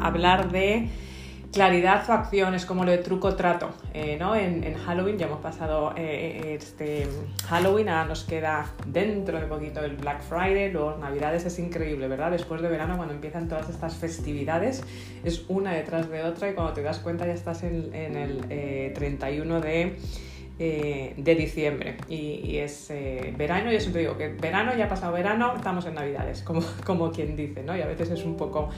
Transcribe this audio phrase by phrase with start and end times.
[0.00, 0.88] hablar de
[1.52, 4.36] claridad o acción, es como lo de truco trato, eh, ¿no?
[4.36, 7.08] En, Halloween ya hemos pasado eh, este
[7.48, 12.30] Halloween, ahora nos queda dentro de poquito el Black Friday, luego Navidades, es increíble, ¿verdad?
[12.30, 14.84] Después de verano, cuando empiezan todas estas festividades,
[15.24, 18.92] es una detrás de otra y cuando te das cuenta ya estás en, en el
[18.94, 19.96] 31 eh, de
[20.62, 25.10] eh, de diciembre y, es eh, verano, yo siempre digo que verano, ya ha pasado
[25.10, 27.74] verano, estamos en Navidades, como, como quien dice, ¿no?
[27.74, 28.68] Y a veces es un poco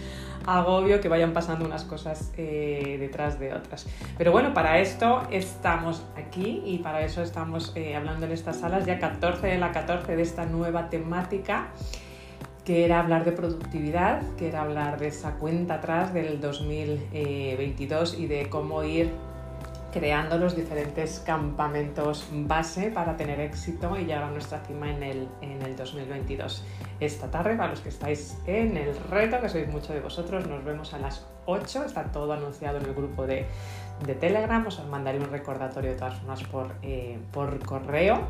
[0.46, 3.88] agobio que vayan pasando unas cosas eh, detrás de otras.
[4.16, 9.00] Pero bueno, para esto estamos aquí y para eso estamos hablando en estas salas, ya
[9.00, 11.72] 14 de la 14 de esta nueva temática
[12.64, 18.28] que era hablar de productividad, que era hablar de esa cuenta atrás del 2022 y
[18.28, 19.10] de cómo ir
[19.92, 25.28] creando los diferentes campamentos base para tener éxito y llegar a nuestra cima en el,
[25.42, 26.64] en el 2022.
[26.98, 30.64] Esta tarde, para los que estáis en el reto, que sois muchos de vosotros, nos
[30.64, 33.46] vemos a las 8, está todo anunciado en el grupo de,
[34.06, 38.26] de Telegram, os mandaré un recordatorio de todas formas por, eh, por correo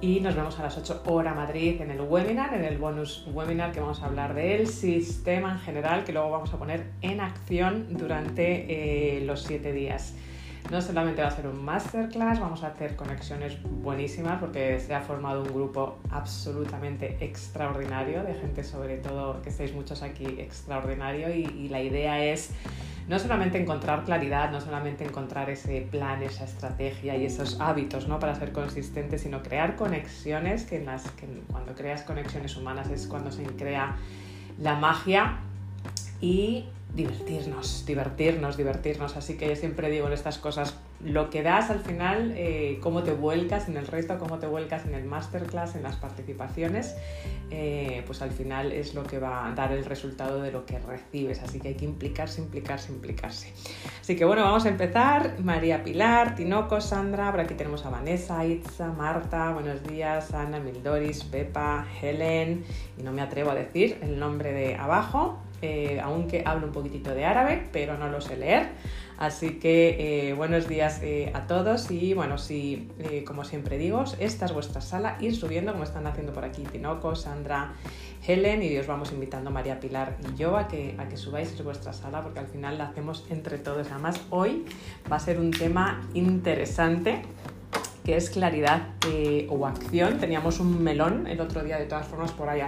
[0.00, 3.72] y nos vemos a las 8 hora Madrid en el webinar, en el bonus webinar
[3.72, 7.86] que vamos a hablar del sistema en general que luego vamos a poner en acción
[7.96, 10.14] durante eh, los 7 días.
[10.70, 15.00] No solamente va a ser un masterclass, vamos a hacer conexiones buenísimas porque se ha
[15.00, 21.68] formado un grupo absolutamente extraordinario de gente, sobre todo que estáis muchos aquí, extraordinario y,
[21.68, 22.50] la idea es
[23.08, 28.18] no solamente encontrar claridad, no solamente encontrar ese plan, esa estrategia y esos hábitos ¿no?
[28.18, 30.84] para ser consistentes, sino crear conexiones, que
[31.50, 33.96] cuando creas conexiones humanas es cuando se crea
[34.58, 35.38] la magia
[36.20, 36.64] y
[36.96, 39.16] divertirnos, divertirnos, divertirnos.
[39.16, 43.02] Así que yo siempre digo en estas cosas, lo que das al final, eh, cómo
[43.02, 46.96] te vuelcas en el reto, cómo te vuelcas en el masterclass, en las participaciones,
[47.50, 50.78] eh, pues al final es lo que va a dar el resultado de lo que
[50.78, 51.42] recibes.
[51.42, 53.52] Así que hay que implicarse, implicarse, implicarse.
[54.00, 55.38] Así que bueno, vamos a empezar.
[55.40, 61.24] María Pilar, Tinoco, Sandra, por aquí tenemos a Vanessa, Itza, Marta, buenos días, Ana, Mildoris,
[61.24, 62.64] Pepa, Helen,
[62.98, 67.14] y no me atrevo a decir el nombre de abajo, eh, aunque hablo un poquitito
[67.14, 68.68] de árabe, pero no lo sé leer.
[69.18, 72.90] Así que eh, buenos días eh, a todos y bueno, si
[73.26, 77.16] como siempre digo, esta es vuestra sala, ir subiendo como están haciendo por aquí Tinoco,
[77.16, 77.72] Sandra,
[78.26, 81.62] Helen y os vamos invitando María Pilar y yo a que, a que subáis a
[81.62, 83.90] vuestra sala porque al final la hacemos entre todos.
[83.90, 84.66] Además, hoy
[85.10, 87.22] va a ser un tema interesante
[88.04, 88.82] que es claridad
[89.48, 90.18] o acción.
[90.18, 92.60] Teníamos un melón el otro día de todas formas por ahí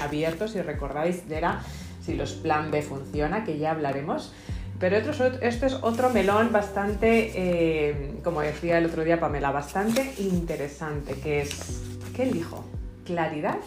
[0.00, 1.60] abierto, si recordáis, era
[2.00, 4.32] si los plan B funciona, que ya hablaremos.
[4.80, 11.14] Pero este es otro melón bastante, eh, como decía el otro día Pamela, bastante interesante,
[11.14, 11.82] que es,
[12.16, 12.64] ¿qué elijo?
[13.04, 13.58] ¿Claridad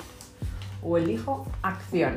[0.81, 2.15] o elijo acción?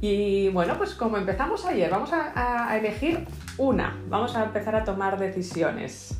[0.00, 3.24] Y bueno, pues como empezamos ayer, vamos a, elegir
[3.56, 6.18] una, vamos a empezar a tomar decisiones.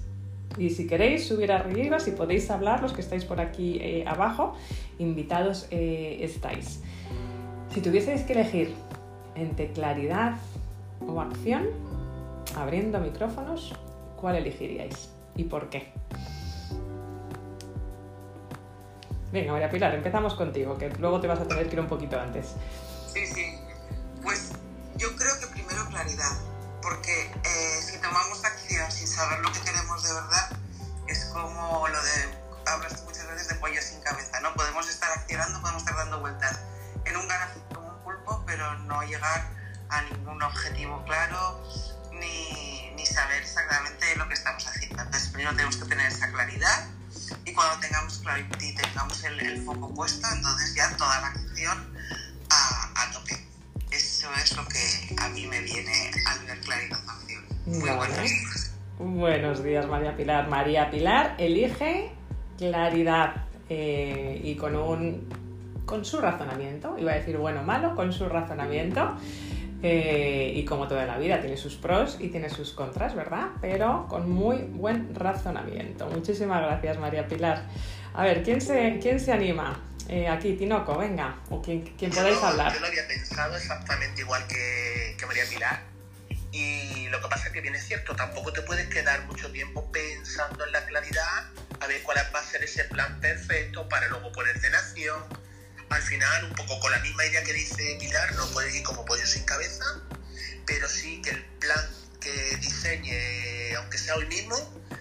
[0.56, 4.54] Y si queréis subir arriba, si podéis hablar, los que estáis por aquí eh, abajo,
[5.00, 6.80] invitados eh, estáis.
[7.72, 8.76] Si tuvieseis que elegir
[9.34, 10.36] entre claridad
[11.00, 11.68] o acción,
[12.54, 13.72] abriendo micrófonos,
[14.20, 15.90] ¿cuál elegiríais y por qué?
[19.32, 22.20] Venga, María Pilar, empezamos contigo, que luego te vas a tener que ir un poquito
[22.20, 22.48] antes.
[23.10, 23.58] Sí, sí.
[24.22, 24.52] Pues
[24.96, 26.32] yo creo que primero claridad,
[26.82, 30.50] porque eh, si tomamos acción sin saber lo que queremos de verdad,
[31.08, 34.52] es como lo de, hablas muchas veces de pollo sin cabeza, ¿no?
[34.52, 35.81] Podemos estar accionando, podemos
[39.02, 39.48] no llegar
[39.88, 41.62] a ningún objetivo claro
[42.12, 45.02] ni, ni saber exactamente lo que estamos haciendo.
[45.02, 46.88] Entonces, primero tenemos que tener esa claridad
[47.44, 51.94] y cuando tengamos claridad y tengamos el, foco puesto, entonces ya toda la acción
[52.50, 53.46] a, a, tope.
[53.90, 57.44] Eso es lo que a mí me viene al ver claridad acción.
[57.66, 58.70] Muy buenos días.
[58.98, 60.48] Buenos días, María Pilar.
[60.48, 62.12] María Pilar elige
[62.56, 65.41] claridad eh, y con un
[65.92, 69.14] con su razonamiento, iba a decir bueno o malo, con su razonamiento.
[69.82, 73.48] Eh, y como toda la vida, tiene sus pros y tiene sus contras, ¿verdad?
[73.60, 76.06] Pero con muy buen razonamiento.
[76.06, 77.66] Muchísimas gracias, María Pilar.
[78.14, 79.78] A ver, ¿quién se, quién se anima?
[80.08, 82.72] Eh, aquí, Tinoco, venga, o quien, quien podáis hablar.
[82.72, 85.82] Yo lo había pensado exactamente igual que, que María Pilar.
[86.52, 89.92] Y lo que pasa es que bien es cierto, tampoco te puedes quedar mucho tiempo
[89.92, 91.44] pensando en la claridad,
[91.80, 95.51] a ver cuál va a ser ese plan perfecto para luego ponerte en acción
[95.92, 99.04] al final, un poco con la misma idea que dice Pilar, no puede ir como
[99.04, 99.84] pollo sin cabeza,
[100.66, 101.84] pero sí que el plan
[102.20, 104.56] que diseñe, aunque sea hoy mismo,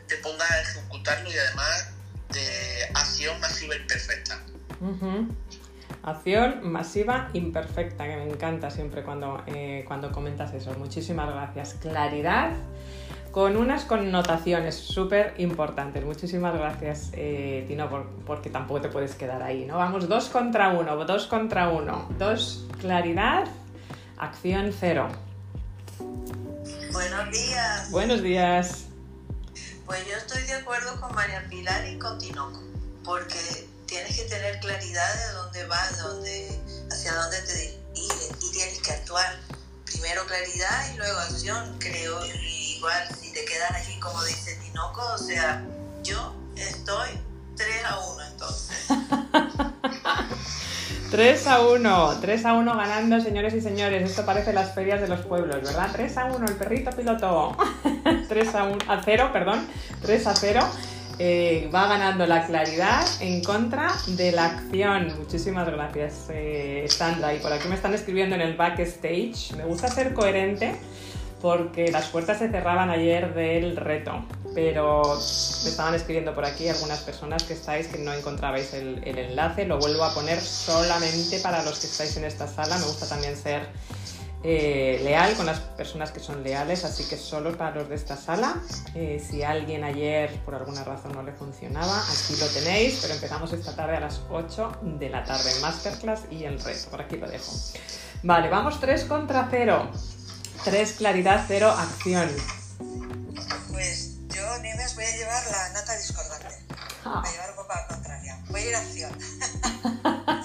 [0.07, 1.89] te ponga a ejecutarlo y además
[2.29, 4.43] de acción masiva y perfecta.
[6.03, 10.73] Acción masiva imperfecta, que me encanta siempre cuando, eh, cuando comentas eso.
[10.73, 11.75] Muchísimas gracias.
[11.79, 12.53] Claridad
[13.31, 16.03] con unas connotaciones súper importantes.
[16.03, 17.89] Muchísimas gracias, eh, Tino,
[18.25, 19.77] porque tampoco te puedes quedar ahí, ¿no?
[19.77, 22.09] Vamos, dos contra uno, dos contra uno.
[22.19, 23.45] Dos, claridad,
[24.17, 25.07] acción cero.
[26.91, 27.91] Buenos días.
[27.91, 28.85] Buenos días.
[29.85, 32.61] Pues yo estoy de acuerdo con María Pilar y con Tinoco,
[33.03, 36.59] porque tienes que tener claridad de dónde vas, dónde,
[36.91, 37.53] hacia dónde te
[37.93, 39.37] diriges y tienes que actuar.
[39.85, 42.25] Primero claridad y luego acción, creo.
[42.25, 45.63] Y igual si te quedas aquí como dice Tinoco, o sea,
[46.01, 47.09] yo estoy
[47.55, 48.87] 3 a 1 entonces.
[51.11, 54.09] 3 a 1, 3 a 1 ganando, señores y señores.
[54.09, 55.89] Esto parece las ferias de los pueblos, ¿verdad?
[55.91, 57.55] 3 a 1, el perrito piloto.
[58.27, 59.67] 3 a, 1, a 0, perdón.
[60.01, 60.61] 3 a 0.
[61.19, 65.13] Eh, va ganando la claridad en contra de la acción.
[65.19, 67.35] Muchísimas gracias, eh, Sandra.
[67.35, 69.51] Y por aquí me están escribiendo en el backstage.
[69.55, 70.79] Me gusta ser coherente
[71.41, 74.23] porque las puertas se cerraban ayer del reto,
[74.53, 79.65] pero me estaban escribiendo por aquí algunas personas que estáis que no encontrabais el, enlace.
[79.65, 82.77] Lo vuelvo a poner solamente para los que estáis en esta sala.
[82.77, 83.67] Me gusta también ser
[84.43, 88.17] eh, leal con las personas que son leales, así que solo para los de esta
[88.17, 88.61] sala.
[88.93, 93.51] Eh, si alguien ayer por alguna razón no le funcionaba, aquí lo tenéis, pero empezamos
[93.53, 96.91] esta tarde a las 8 de la tarde, masterclass y el reto.
[96.91, 97.51] Por aquí lo dejo.
[98.21, 99.89] Vale, vamos 3 contra 0.
[100.63, 102.29] 3 claridad, 0 acción.
[103.71, 106.55] Pues yo, Nieves, voy a llevar la nota discordante.
[107.03, 108.39] Voy a llevar un poco a la contraria.
[108.49, 109.11] Voy a ir a acción.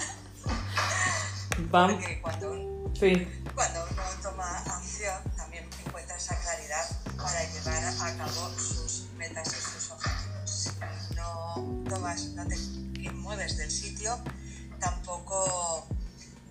[1.69, 1.95] Vamos.
[1.95, 3.27] Porque cuando, Sí.
[3.53, 6.85] cuando uno toma acción, también encuentra esa claridad
[7.17, 10.49] para llevar a cabo sus metas y sus objetivos.
[10.49, 10.69] Si
[11.15, 12.57] no tomas, no te
[13.11, 14.17] mueves del sitio,
[14.79, 15.87] tampoco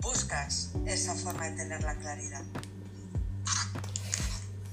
[0.00, 2.42] buscas esa forma de tener la claridad.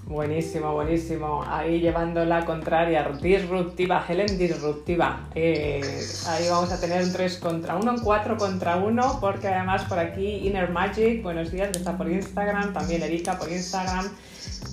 [0.06, 1.44] Buenísimo, buenísimo.
[1.48, 5.30] Ahí llevando la contraria, disruptiva, Helen disruptiva.
[5.34, 5.82] Eh,
[6.28, 10.00] ahí vamos a tener un 3 contra 1, un 4 contra 1, porque además por
[10.00, 14.12] aquí Inner Magic, buenos días, está por Instagram, también Erika por Instagram.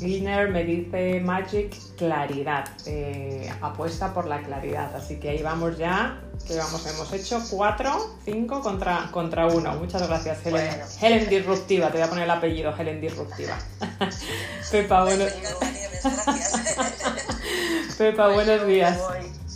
[0.00, 4.94] Inner me dice Magic claridad, eh, apuesta por la claridad.
[4.96, 9.74] Así que ahí vamos ya, que vamos, hemos hecho 4, 5 contra, contra 1.
[9.74, 10.66] Muchas gracias, Helen.
[10.68, 10.84] Bueno.
[11.00, 13.58] Helen disruptiva, te voy a poner el apellido, Helen disruptiva.
[14.70, 17.96] Pepa, bueno, Pues, gracias.
[17.98, 18.98] Pepa, buenos Yo días.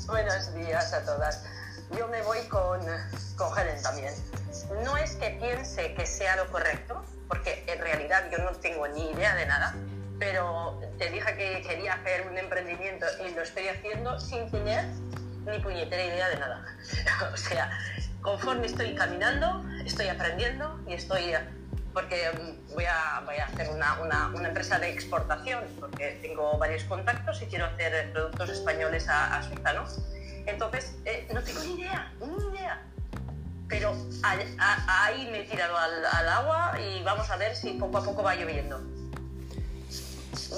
[0.07, 1.43] buenos días a todas.
[1.99, 2.81] Yo me voy con,
[3.37, 4.13] con Helen también.
[4.85, 9.11] No es que piense que sea lo correcto, porque en realidad yo no tengo ni
[9.11, 9.75] idea de nada,
[10.25, 14.87] pero te dije que quería hacer un emprendimiento y lo estoy haciendo sin tener
[15.45, 16.65] ni puñetera idea de nada.
[17.33, 17.71] o sea,
[18.23, 21.35] conforme estoy caminando, estoy aprendiendo y estoy
[21.93, 22.31] porque
[22.73, 28.51] voy a, hacer una, empresa de exportación, porque tengo varios contactos y quiero hacer productos
[28.51, 29.85] españoles a, a Suiza, ¿no?
[30.47, 32.83] Entonces, eh, no tengo ni idea, ni idea.
[33.69, 33.95] Pero
[34.89, 38.35] ahí me he tirado al agua y vamos a ver si poco a poco va
[38.35, 38.81] lloviendo.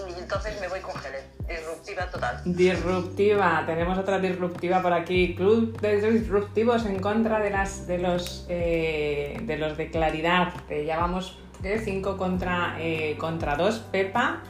[0.08, 2.40] Y entonces me voy con Helen, disruptiva total.
[2.44, 5.34] Disruptiva, tenemos otra disruptiva por aquí.
[5.34, 10.52] Club de disruptivos en contra de las de los eh, de los de claridad.
[10.68, 13.78] Eh, ya vamos 5 contra eh, contra 2.
[13.90, 14.40] Pepa,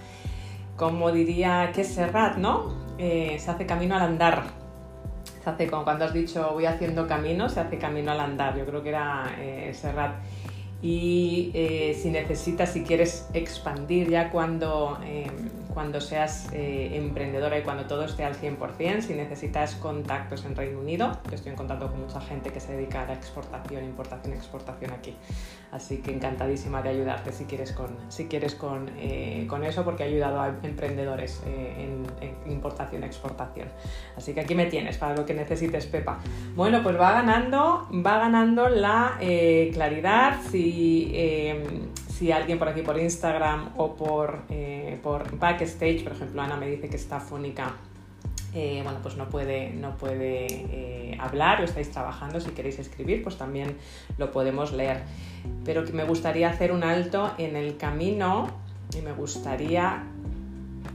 [0.77, 2.75] como diría que es Serrat, ¿no?
[2.99, 4.45] Eh, se hace camino al andar.
[5.43, 8.57] Se hace como cuando has dicho voy haciendo camino, se hace camino al andar.
[8.57, 9.25] Yo creo que era
[9.73, 10.17] Serrat.
[10.83, 15.31] Y eh, si necesitas, si quieres expandir ya cuando, eh,
[15.77, 20.81] cuando seas eh, emprendedora y cuando todo esté al 100%, si necesitas contactos en Reino
[20.81, 24.33] Unido, yo estoy en contacto con mucha gente que se dedica a la exportación, importación,
[24.33, 25.15] exportación aquí.
[25.73, 30.05] Así que encantadísima de ayudarte si quieres con, si quieres con, eh, con eso, porque
[30.05, 33.69] he ayudado a emprendedores eh, en, importación, exportación.
[34.17, 36.21] Así que aquí me tienes para lo que necesites, Pepa.
[36.55, 39.19] Bueno, pues va ganando, va ganando la
[39.75, 40.41] claridad.
[40.51, 41.13] Si,
[42.17, 46.67] si alguien por aquí por Instagram o por, eh, por backstage, por ejemplo, Ana me
[46.67, 47.75] dice que está fónica.
[48.55, 53.23] eh, bueno, pues no puede, no puede eh, hablar o estáis trabajando, si queréis escribir,
[53.23, 53.77] pues también
[54.17, 55.03] lo podemos leer.
[55.65, 58.49] Pero que me gustaría hacer un alto en el camino
[58.97, 60.05] y me gustaría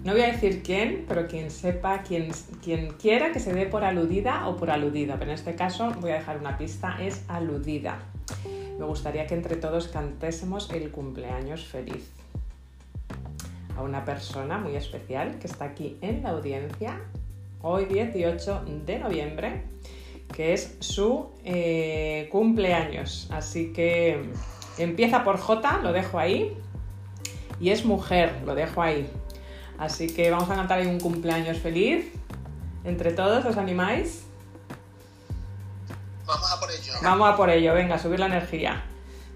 [0.04, 2.32] no voy a decir quién, pero quien sepa, quien,
[2.64, 5.14] quien quiera que se dé por aludida o por aludido.
[5.20, 8.00] Pero en este caso voy a dejar una pista, es aludida.
[8.82, 12.10] Me gustaría que entre todos cantésemos el cumpleaños feliz
[13.78, 17.00] a una persona muy especial que está aquí en la audiencia
[17.62, 19.66] hoy 18 de noviembre,
[20.34, 23.30] que es su eh, cumpleaños.
[23.32, 24.32] Así que
[24.80, 26.58] empieza por J, lo dejo ahí.
[27.60, 29.08] Y es mujer, lo dejo ahí.
[29.78, 32.12] Así que vamos a cantar ahí un cumpleaños feliz.
[32.84, 34.26] Entre todos, ¿os animáis?
[36.32, 36.94] Vamos a por ello.
[37.02, 38.86] Vamos a por ello, venga, subir la energía.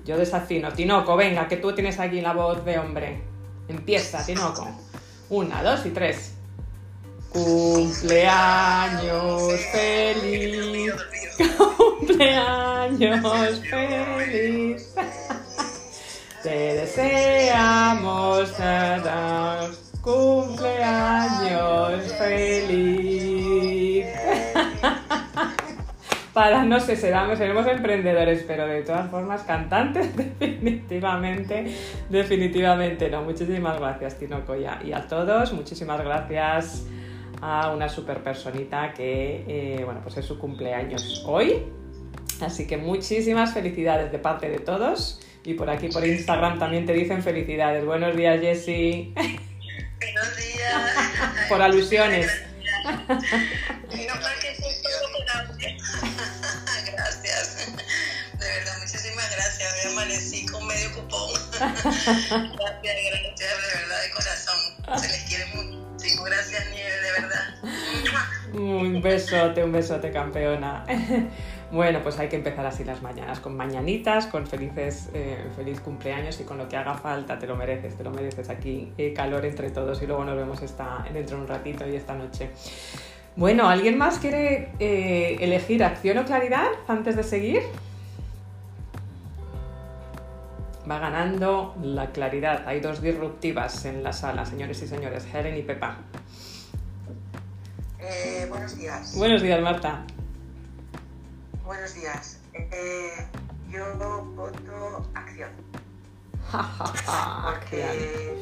[0.05, 0.71] Yo desafino.
[0.71, 3.21] Tinoco, venga, que tú tienes aquí la voz de hombre.
[3.67, 4.69] Empieza, Tinoco.
[5.29, 6.35] Una, dos y tres.
[7.29, 8.31] Cumpleaños
[9.73, 10.93] feliz.
[11.77, 14.95] Cumpleaños feliz.
[16.43, 23.34] Te deseamos todos cumpleaños feliz.
[26.35, 31.73] Para no sé, seremos, seremos emprendedores, pero de todas formas cantantes definitivamente,
[32.09, 33.23] definitivamente no.
[33.23, 35.53] Muchísimas gracias, Tinoco, y a, y a todos.
[35.53, 36.87] Muchísimas gracias
[37.41, 41.63] a una super personita que, eh, bueno, pues es su cumpleaños hoy.
[42.41, 45.21] Así que muchísimas felicidades de parte de todos.
[45.45, 47.85] Y por aquí, por Instagram, también te dicen felicidades.
[47.85, 49.13] Buenos días, Jessie.
[49.15, 51.47] Buenos días.
[51.47, 52.29] por alusiones.
[52.85, 55.05] Menos mal que soy todo.
[56.91, 57.67] Gracias.
[58.37, 59.73] De verdad, muchísimas gracias.
[59.83, 61.31] Me amanecí con medio cupón.
[61.59, 65.01] Gracias, gracias, de verdad, de corazón.
[65.01, 66.23] Se les quiere muchísimo.
[66.23, 67.55] Gracias, Nieve, de verdad.
[68.53, 70.85] Un besote, un besote, campeona.
[71.71, 76.39] Bueno, pues hay que empezar así las mañanas, con mañanitas, con felices, eh, feliz cumpleaños
[76.39, 79.45] y con lo que haga falta, te lo mereces, te lo mereces aquí, eh, calor
[79.45, 82.51] entre todos y luego nos vemos esta, dentro de un ratito y esta noche.
[83.35, 87.63] Bueno, ¿alguien más quiere eh, elegir acción o claridad antes de seguir?
[90.89, 92.63] Va ganando la claridad.
[92.67, 95.97] Hay dos disruptivas en la sala, señores y señores, Helen y Pepa.
[98.49, 99.15] Buenos días.
[99.17, 100.05] Buenos días, Marta.
[101.65, 102.37] Buenos días.
[102.53, 103.27] Eh,
[103.71, 103.83] yo
[104.35, 105.49] voto acción.
[106.51, 108.37] Porque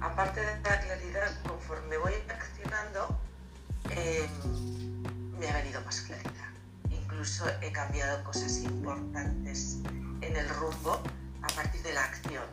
[0.00, 3.20] aparte de la claridad, conforme voy accionando,
[3.90, 4.26] eh,
[5.38, 6.48] me ha venido más claridad.
[6.90, 9.80] Incluso he cambiado cosas importantes
[10.22, 11.02] en el rumbo
[11.42, 12.44] a partir de la acción.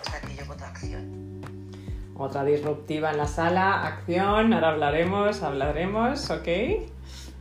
[0.00, 1.42] O sea que yo voto acción.
[2.16, 6.48] Otra disruptiva en la sala, acción, ahora hablaremos, hablaremos, ¿ok?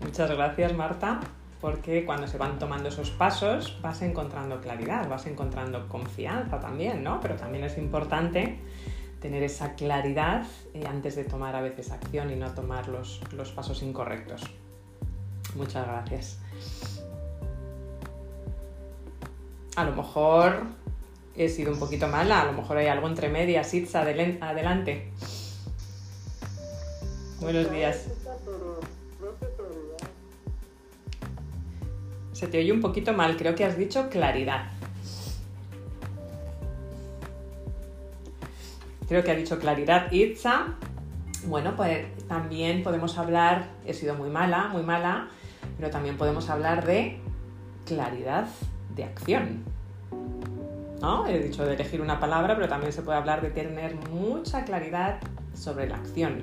[0.01, 1.19] Muchas gracias Marta,
[1.63, 7.21] porque cuando se van tomando esos pasos vas encontrando claridad, vas encontrando confianza también, ¿no?
[7.21, 8.59] Pero también es importante
[9.21, 13.53] tener esa claridad eh, antes de tomar a veces acción y no tomar los, los
[13.53, 14.41] pasos incorrectos.
[15.55, 16.39] Muchas gracias.
[19.77, 20.63] A lo mejor
[21.33, 23.73] he sido un poquito mala, a lo mejor hay algo entre medias.
[23.73, 25.13] Itza, adelante.
[27.39, 28.09] Buenos días.
[32.33, 34.65] Se te oye un poquito mal, creo que has dicho claridad.
[39.07, 40.75] Creo que ha dicho claridad Itza.
[41.45, 45.29] Bueno, pues también podemos hablar, he sido muy mala, muy mala,
[45.77, 47.19] pero también podemos hablar de
[47.85, 48.47] claridad
[48.95, 49.63] de acción.
[51.01, 51.27] ¿no?
[51.27, 55.19] He dicho de elegir una palabra, pero también se puede hablar de tener mucha claridad
[55.53, 56.39] sobre la acción.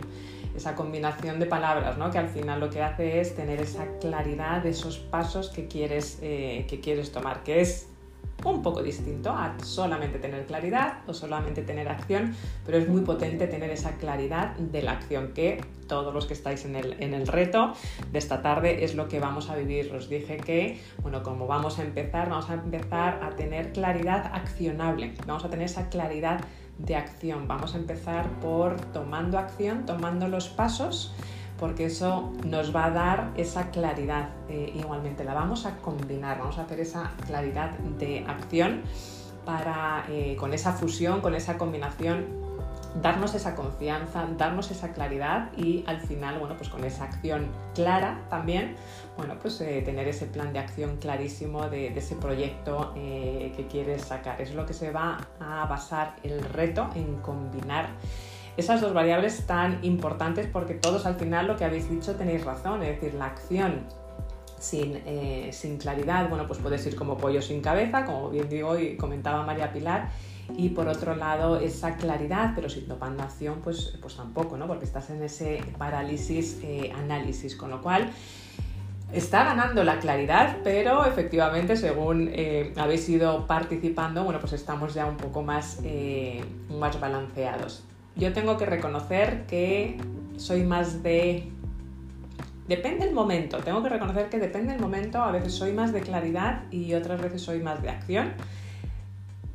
[0.61, 2.11] Esa combinación de palabras, ¿no?
[2.11, 6.19] Que al final lo que hace es tener esa claridad de esos pasos que quieres,
[6.21, 7.89] eh, que quieres tomar, que es
[8.45, 12.35] un poco distinto a solamente tener claridad o solamente tener acción,
[12.67, 16.67] pero es muy potente tener esa claridad de la acción que todos los que estáis
[16.67, 17.73] en el, en el reto
[18.13, 19.95] de esta tarde es lo que vamos a vivir.
[19.95, 25.15] Os dije que, bueno, como vamos a empezar, vamos a empezar a tener claridad accionable,
[25.27, 26.43] vamos a tener esa claridad
[26.85, 27.47] de acción.
[27.49, 31.15] Vamos a empezar por tomando acción, tomando los pasos
[31.61, 34.31] porque eso nos va a dar esa claridad.
[34.49, 38.81] Eh, igualmente la vamos a combinar, vamos a hacer esa claridad de acción
[39.45, 42.25] para eh, con esa fusión, con esa combinación,
[43.03, 48.23] darnos esa confianza, darnos esa claridad y al final, bueno, pues con esa acción clara
[48.31, 48.77] también,
[49.21, 54.01] bueno, pues eh, tener ese plan de acción clarísimo de, ese proyecto eh, que quieres
[54.01, 54.41] sacar.
[54.41, 57.91] Es lo que se va a basar el reto en combinar
[58.57, 62.83] esas dos variables tan importantes porque todos al final lo que habéis dicho tenéis razón,
[62.83, 63.85] es decir, la acción
[64.59, 68.79] sin, eh, sin, claridad, bueno, pues puedes ir como pollo sin cabeza, como bien digo
[68.79, 70.09] y comentaba María Pilar,
[70.57, 74.67] y por otro lado esa claridad, pero sin tomando acción, pues, pues tampoco, ¿no?
[74.67, 76.59] Porque estás en ese parálisis
[76.97, 78.11] análisis, con lo cual
[79.13, 85.07] está ganando la claridad, pero efectivamente, según eh, habéis ido participando, bueno, pues estamos ya
[85.07, 87.85] un poco más, eh, más balanceados.
[88.17, 89.99] Yo tengo que reconocer que
[90.37, 91.51] soy más de
[92.69, 96.03] depende el momento, tengo que reconocer que depende el momento, a veces soy más de
[96.03, 98.33] claridad y otras veces soy más de acción.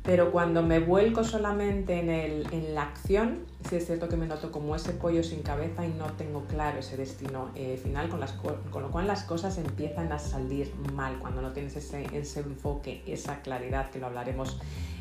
[0.06, 4.28] Pero cuando me vuelco solamente en, el, en la acción, sí es cierto que me
[4.28, 8.82] noto como ese pollo sin cabeza y no tengo claro ese destino eh, final, con,
[8.82, 13.42] lo cual las cosas empiezan a salir mal cuando no tienes ese, ese enfoque, esa
[13.42, 14.60] claridad, que lo hablaremos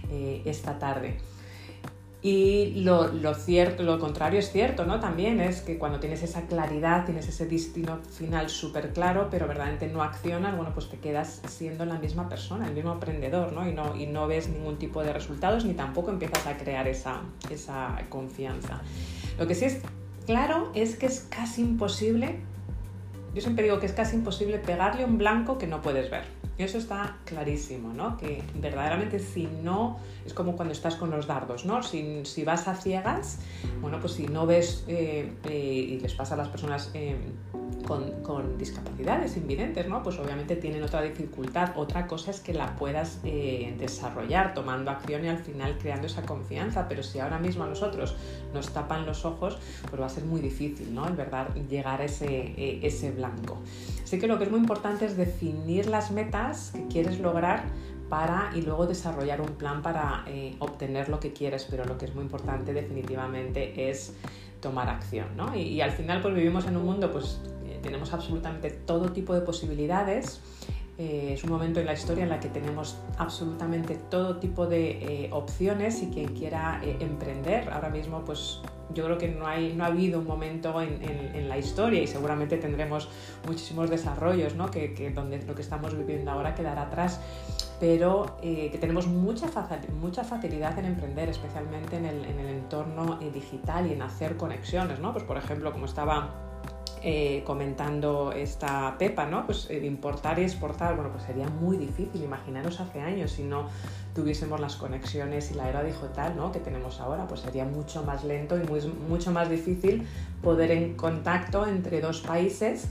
[0.09, 1.19] eh, esta tarde.
[2.25, 4.99] Y lo, lo, cierto, lo contrario es cierto, ¿no?
[4.99, 9.87] También es que cuando tienes esa claridad, tienes ese destino final súper claro, pero verdaderamente
[9.89, 13.69] no accionas, bueno, pues te quedas siendo la misma persona, el mismo emprendedor, ¿no?
[13.69, 17.21] Y no, y no ves ningún tipo de resultados ni tampoco empiezas a crear esa,
[17.51, 18.81] esa confianza.
[19.37, 19.81] Lo que sí es
[20.25, 22.39] claro es que es casi imposible,
[23.35, 26.23] yo siempre digo que es casi imposible pegarle un blanco que no puedes ver.
[26.57, 28.15] Eso está clarísimo, ¿no?
[28.15, 31.83] Que verdaderamente si no, es como cuando estás con los dardos, ¿no?
[31.83, 33.39] Si, si vas a ciegas,
[33.81, 37.17] bueno, pues si no ves, eh, eh, y les pasa a las personas eh,
[37.85, 40.01] con, con, discapacidades invidentes, ¿no?
[40.01, 41.73] Pues obviamente tienen otra dificultad.
[41.75, 46.87] Otra cosa es que la puedas desarrollar tomando acción y al final creando esa confianza.
[46.87, 48.15] Pero si ahora mismo a nosotros
[48.53, 49.57] nos tapan los ojos,
[49.89, 51.05] pues va a ser muy difícil, ¿no?
[51.05, 53.59] El verdad llegar a ese, ese blanco.
[54.03, 57.63] Así que lo que es muy importante es definir las metas que quieres lograr
[58.09, 62.05] para y luego desarrollar un plan para eh, obtener lo que quieres, pero lo que
[62.05, 64.13] es muy importante definitivamente es
[64.61, 65.55] tomar acción, ¿no?
[65.55, 69.41] y, al final pues vivimos en un mundo pues eh, tenemos absolutamente todo tipo de
[69.41, 70.41] posibilidades
[70.97, 75.29] eh, es un momento en la historia en la que tenemos absolutamente todo tipo de
[75.31, 78.61] opciones y quien quiera emprender ahora mismo pues
[78.93, 82.57] yo creo que no, hay, no ha habido un momento en, la historia y seguramente
[82.57, 83.09] tendremos
[83.45, 84.71] muchísimos desarrollos, ¿no?
[84.71, 87.19] que, que, donde lo que estamos viviendo ahora quedará atrás,
[87.79, 89.47] pero eh, que tenemos mucha,
[89.99, 94.37] mucha facilidad en emprender, especialmente en el, en el entorno eh, digital y en hacer
[94.37, 94.99] conexiones.
[94.99, 95.11] ¿no?
[95.11, 96.44] Pues, por ejemplo, como estaba
[97.07, 99.45] eh, comentando esta Pepa, ¿no?
[99.45, 103.69] Pues eh, importar y exportar, bueno, pues sería muy difícil, imaginaros hace años si no
[104.15, 106.51] tuviésemos las conexiones y la era digital ¿no?
[106.51, 108.63] que tenemos ahora, pues sería mucho más lento y
[109.07, 110.07] mucho más difícil
[110.41, 112.87] poder en contacto entre dos países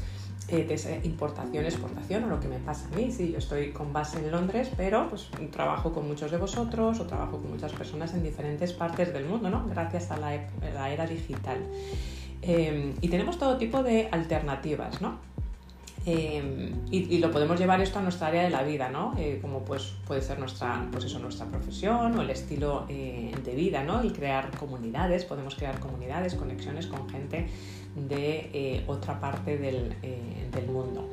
[0.47, 3.11] eh, de importación, exportación o lo que me pasa a mí.
[3.11, 7.07] Sí, yo estoy con base en Londres, pero pues trabajo con muchos de vosotros o
[7.07, 9.67] trabajo con muchas personas en diferentes partes del mundo, ¿no?
[9.67, 10.39] Gracias a la,
[10.73, 11.59] la era digital.
[12.43, 15.19] Em, y tenemos todo tipo de alternativas, ¿no?
[16.07, 19.15] Em, y, lo podemos llevar esto a nuestra área de la vida, ¿no?
[19.17, 23.55] Eh, como pues puede ser nuestra, pues eso, nuestra profesión o el estilo eh, de
[23.55, 24.03] vida, ¿no?
[24.03, 27.49] El crear comunidades, podemos crear comunidades, conexiones con gente
[27.97, 29.95] de eh, otra parte del,
[30.53, 31.09] del, mundo.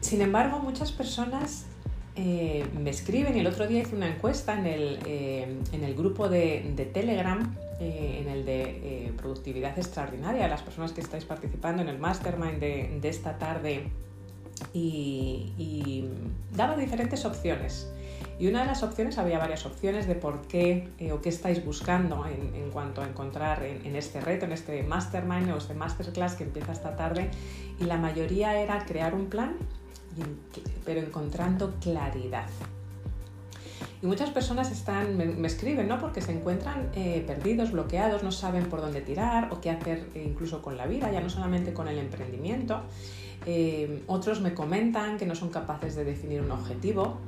[0.00, 1.66] Sin embargo, muchas personas
[2.16, 4.98] me escriben y el otro día hice una encuesta en el,
[5.72, 11.00] en el grupo de, Telegram eh, en el de eh, productividad extraordinaria, las personas que
[11.00, 13.88] estáis participando en el mastermind de, esta tarde
[14.72, 16.04] y,
[16.54, 17.90] daba diferentes opciones.
[18.38, 21.64] Y una de las opciones, había varias opciones de por qué eh, o qué estáis
[21.64, 26.44] buscando en, cuanto a encontrar en, este reto, en este mastermind o este masterclass que
[26.44, 27.32] empieza esta tarde.
[27.80, 29.56] Y la mayoría era crear un plan,
[30.84, 32.48] pero encontrando claridad.
[34.02, 36.00] Y muchas personas están, me, escriben, ¿no?
[36.00, 40.24] Porque se encuentran eh, perdidos, bloqueados, no saben por dónde tirar o qué hacer eh,
[40.26, 42.82] incluso con la vida, ya no solamente con el emprendimiento.
[43.44, 47.18] Eh, otros me comentan que no son capaces de definir un objetivo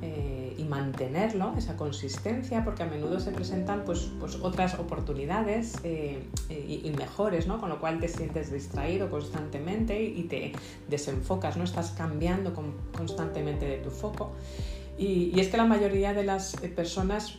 [0.57, 7.45] y mantenerlo, esa consistencia, porque a menudo se presentan pues, pues otras oportunidades y, mejores,
[7.47, 7.59] ¿no?
[7.59, 10.53] con lo cual te sientes distraído constantemente y te
[10.87, 12.53] desenfocas, no estás cambiando
[12.93, 14.31] constantemente de tu foco.
[14.97, 17.37] Y, es que la mayoría de las eh, personas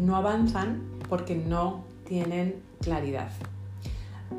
[0.00, 3.30] no avanzan porque no tienen claridad.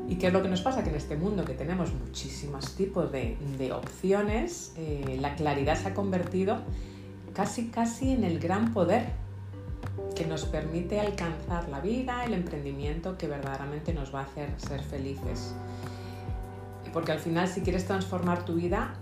[0.08, 0.82] ¿Y qué es lo que nos pasa?
[0.82, 5.94] Que en este mundo que tenemos muchísimos tipos de, opciones, eh, la claridad se ha
[5.94, 6.58] convertido
[7.32, 9.06] casi casi en el gran poder
[10.14, 14.80] que nos permite alcanzar la vida, el emprendimiento que verdaderamente nos va a hacer ser
[14.82, 15.54] felices.
[16.92, 18.94] Porque al final si quieres transformar tu vida,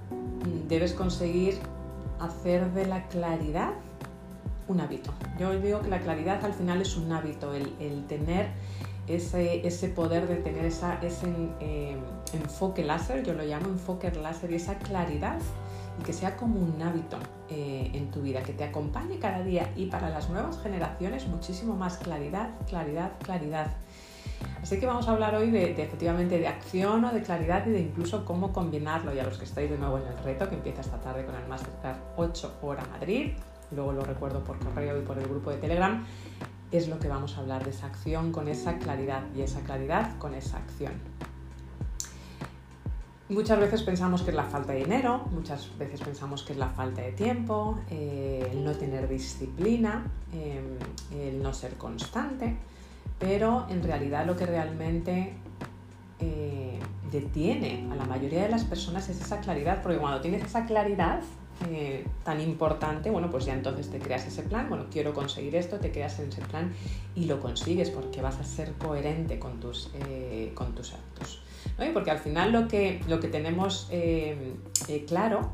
[0.68, 1.58] debes conseguir
[2.20, 3.72] hacer de la claridad
[4.68, 5.12] un hábito.
[5.38, 8.48] Yo digo que la claridad al final es un hábito, el, tener
[9.06, 11.26] ese, ese, poder de tener esa, ese
[11.60, 11.96] eh,
[12.32, 15.38] enfoque láser, yo lo llamo enfoque láser, y esa claridad
[16.00, 17.18] y que sea como un hábito
[17.50, 21.76] eh, en tu vida, que te acompañe cada día y para las nuevas generaciones muchísimo
[21.76, 23.66] más claridad, claridad, claridad.
[24.62, 27.80] Así que vamos a hablar hoy de, efectivamente de acción o de claridad y de
[27.80, 29.14] incluso cómo combinarlo.
[29.14, 31.34] Y a los que estáis de nuevo en el reto, que empieza esta tarde con
[31.34, 33.32] el Mastercard 8 hora Madrid,
[33.72, 36.04] luego lo recuerdo por correo y por el grupo de Telegram,
[36.72, 40.16] es lo que vamos a hablar de esa acción con esa claridad y esa claridad
[40.18, 40.94] con esa acción.
[43.28, 46.68] Muchas veces pensamos que es la falta de dinero, muchas veces pensamos que es la
[46.68, 50.76] falta de tiempo, eh, el no tener disciplina, em,
[51.18, 52.56] el no ser constante,
[53.18, 55.34] pero en realidad lo que realmente
[56.18, 56.78] eh,
[57.10, 61.20] detiene a la mayoría de las personas es esa claridad, porque cuando tienes esa claridad
[61.70, 65.78] eh, tan importante, bueno, pues ya entonces te creas ese plan, bueno, quiero conseguir esto,
[65.78, 66.72] te creas ese plan
[67.14, 71.42] y lo consigues porque vas a ser coherente con tus, eh, con tus actos.
[71.94, 73.88] porque al final lo que, lo que tenemos
[75.06, 75.52] claro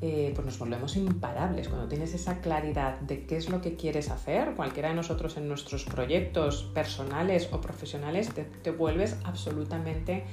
[0.00, 1.68] eh, pues nos volvemos imparables.
[1.68, 5.48] Cuando tienes esa claridad de qué es lo que quieres hacer, cualquiera de nosotros en
[5.48, 10.24] nuestros proyectos personales o profesionales, te, vuelves absolutamente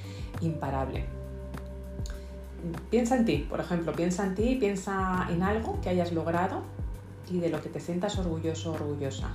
[0.42, 1.06] imparable.
[2.90, 6.62] Piensa en ti, por ejemplo, piensa en ti, piensa en algo que hayas logrado
[7.30, 9.30] y de lo que te sientas orgulloso o orgullosa.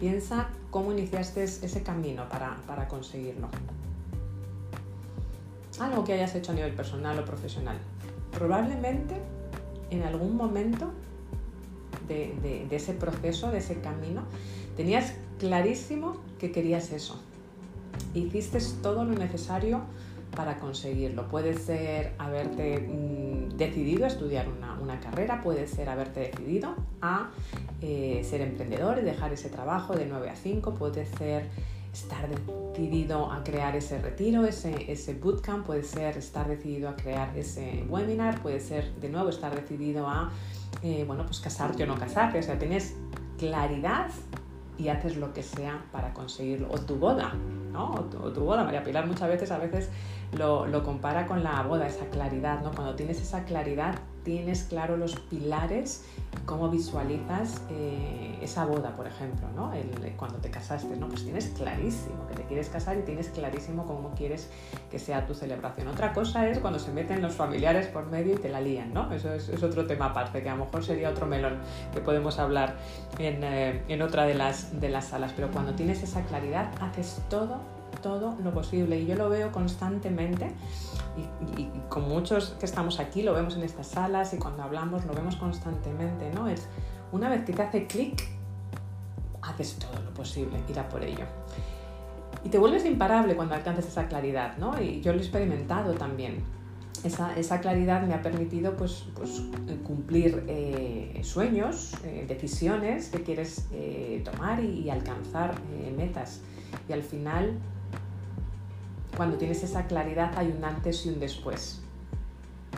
[0.00, 3.48] Piensa cómo iniciaste ese camino para, para conseguirlo.
[5.78, 7.78] Algo que hayas hecho a nivel personal o profesional
[8.34, 9.14] probablemente
[9.90, 10.90] en algún momento
[12.08, 14.22] de, ese proceso, de ese camino,
[14.76, 17.18] tenías clarísimo que querías eso.
[18.12, 19.80] Hiciste todo lo necesario
[20.34, 21.28] para conseguirlo.
[21.28, 27.30] Puede ser haberte mm, decidido a estudiar una, carrera, puede ser haberte decidido a
[27.80, 31.48] eh, ser emprendedor y dejar ese trabajo de 9 a 5, puede ser
[31.92, 37.36] estar decidido a crear ese retiro, ese, ese bootcamp, puede ser estar decidido a crear
[37.36, 40.30] ese webinar, puede ser de nuevo estar decidido a,
[40.82, 42.94] eh, bueno, pues casarte o no casarte, o sea, tienes
[43.38, 44.10] claridad
[44.76, 47.32] y haces lo que sea para conseguirlo, o tu boda,
[47.72, 47.92] ¿no?
[47.92, 49.88] O tu, boda, María Pilar muchas veces, a veces
[50.32, 52.72] lo, lo compara con la boda, esa claridad, ¿no?
[52.72, 56.04] Cuando tienes esa claridad tienes claro los pilares,
[56.46, 59.72] cómo visualizas eh, esa boda, por ejemplo, ¿no?
[60.16, 61.08] cuando te casaste, ¿no?
[61.08, 64.50] Pues tienes clarísimo que te quieres casar y tienes clarísimo cómo quieres
[64.90, 65.88] que sea tu celebración.
[65.88, 69.12] Otra cosa es cuando se meten los familiares por medio y te la lían, ¿no?
[69.12, 71.58] Eso es, otro tema aparte, que a lo mejor sería otro melón
[71.92, 72.76] que podemos hablar
[73.18, 75.32] en, eh, en otra de las, de las salas.
[75.36, 77.60] Pero cuando tienes esa claridad, haces todo
[77.94, 79.00] todo lo posible.
[79.00, 80.52] Y yo lo veo constantemente
[81.56, 85.14] y, con muchos que estamos aquí lo vemos en estas salas y cuando hablamos lo
[85.14, 86.48] vemos constantemente, ¿no?
[86.48, 86.66] Es
[87.12, 88.28] una vez que te hace clic,
[89.42, 91.24] haces todo lo posible, ir por ello.
[92.42, 94.80] Y te vuelves imparable cuando alcances esa claridad, ¿no?
[94.80, 96.42] Y yo lo he experimentado también.
[97.04, 99.42] Esa, esa claridad me ha permitido pues, pues
[99.84, 105.54] cumplir eh, sueños, eh, decisiones que quieres eh, tomar y alcanzar
[105.96, 106.40] metas.
[106.88, 107.58] Y al final
[109.16, 111.80] cuando tienes esa claridad hay un antes y un después.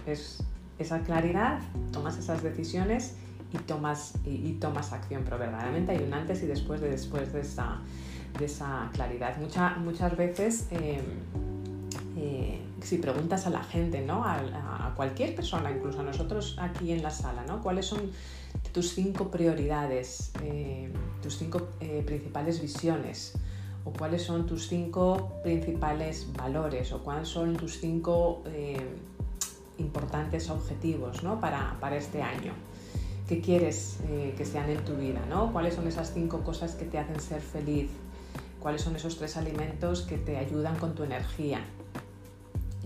[0.06, 0.42] Es
[0.78, 1.60] esa claridad,
[1.92, 3.14] tomas esas decisiones
[3.52, 7.40] y tomas, y, tomas acción, pero verdaderamente hay un antes y después de, después de,
[7.40, 7.78] esa,
[8.38, 9.36] de esa claridad.
[9.78, 11.00] muchas veces, eh,
[12.16, 14.24] eh, si preguntas a la gente, ¿no?
[14.24, 17.60] A, cualquier persona, incluso a nosotros aquí en la sala, ¿no?
[17.60, 18.10] ¿cuáles son
[18.72, 20.90] tus cinco prioridades, eh,
[21.22, 21.68] tus cinco
[22.06, 23.34] principales visiones?
[23.86, 28.76] O cuáles son tus cinco principales valores o cuáles son tus cinco eh,
[29.78, 32.52] importantes objetivos para, este año.
[33.28, 35.20] ¿Qué quieres eh, que sean en tu vida?
[35.30, 35.52] ¿no?
[35.52, 37.90] ¿Cuáles son esas cinco cosas que te hacen ser feliz?
[38.60, 41.60] ¿Cuáles son esos tres alimentos que te ayudan con tu energía?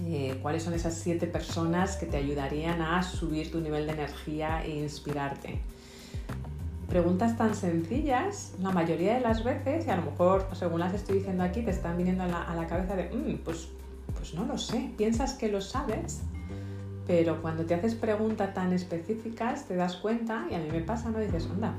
[0.04, 4.62] Eh, ¿Cuáles son esas siete personas que te ayudarían a subir tu nivel de energía
[4.64, 5.60] e inspirarte?
[6.90, 11.18] Preguntas tan sencillas, la mayoría de las veces, y a lo mejor según las estoy
[11.18, 13.68] diciendo aquí, te están viniendo a la, cabeza de, mm, pues,
[14.14, 16.22] pues no lo sé, piensas que lo sabes,
[17.06, 21.10] pero cuando te haces preguntas tan específicas te das cuenta, y a mí me pasa,
[21.10, 21.20] ¿no?
[21.20, 21.74] Dices, onda,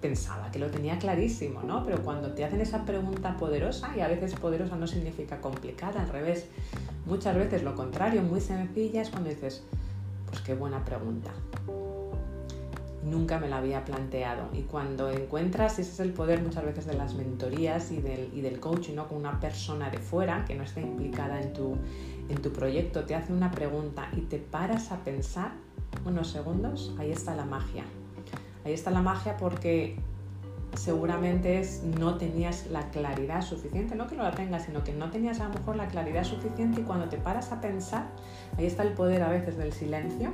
[0.00, 1.84] pensaba que lo tenía clarísimo, ¿no?
[1.84, 6.08] Pero cuando te hacen esa pregunta poderosa, y a veces poderosa no significa complicada, al
[6.08, 6.46] revés,
[7.04, 9.64] muchas veces lo contrario, muy sencilla, es cuando dices,
[10.30, 11.32] pues qué buena pregunta
[13.04, 14.48] nunca me la había planteado.
[14.52, 18.40] Y cuando encuentras, ese es el poder muchas veces de las mentorías y del, y
[18.40, 19.08] del coaching, ¿no?
[19.08, 21.76] con una persona de fuera que no está implicada en tu,
[22.28, 25.52] en tu proyecto, te hace una pregunta y te paras a pensar
[26.04, 27.84] unos segundos, ahí está la magia.
[28.64, 29.96] Ahí está la magia porque
[30.76, 35.10] seguramente es no tenías la claridad suficiente, no que no la tengas, sino que no
[35.10, 38.06] tenías a lo mejor la claridad suficiente y cuando te paras a pensar,
[38.58, 40.30] ahí está el poder a veces del silencio,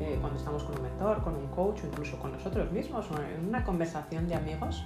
[0.00, 3.14] eh, cuando estamos con un mentor, con un coach o incluso con nosotros mismos o
[3.22, 4.84] en una conversación de amigos,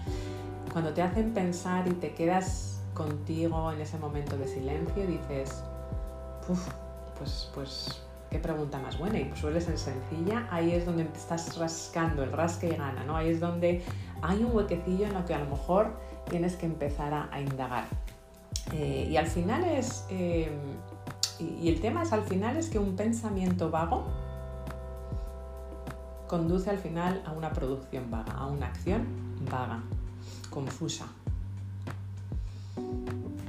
[0.73, 5.63] cuando te hacen pensar y te quedas contigo en ese momento de silencio, dices,
[6.49, 6.67] Uf,
[7.19, 12.23] pues, pues qué pregunta más buena y suele ser sencilla, ahí es donde estás rascando,
[12.23, 13.17] el rasque y gana, ¿no?
[13.17, 13.83] Ahí es donde
[14.23, 15.93] hay un huequecillo en lo que a lo mejor
[16.29, 17.85] tienes que empezar a, indagar.
[18.73, 20.51] Eh, y al final es, eh,
[21.39, 24.05] y el tema es al final es que un pensamiento vago
[26.29, 29.07] conduce al final a una producción vaga, a una acción
[29.51, 29.83] vaga,
[30.51, 31.07] confusa.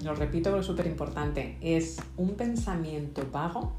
[0.04, 3.74] Lo repito porque es súper importante, es un pensamiento vago,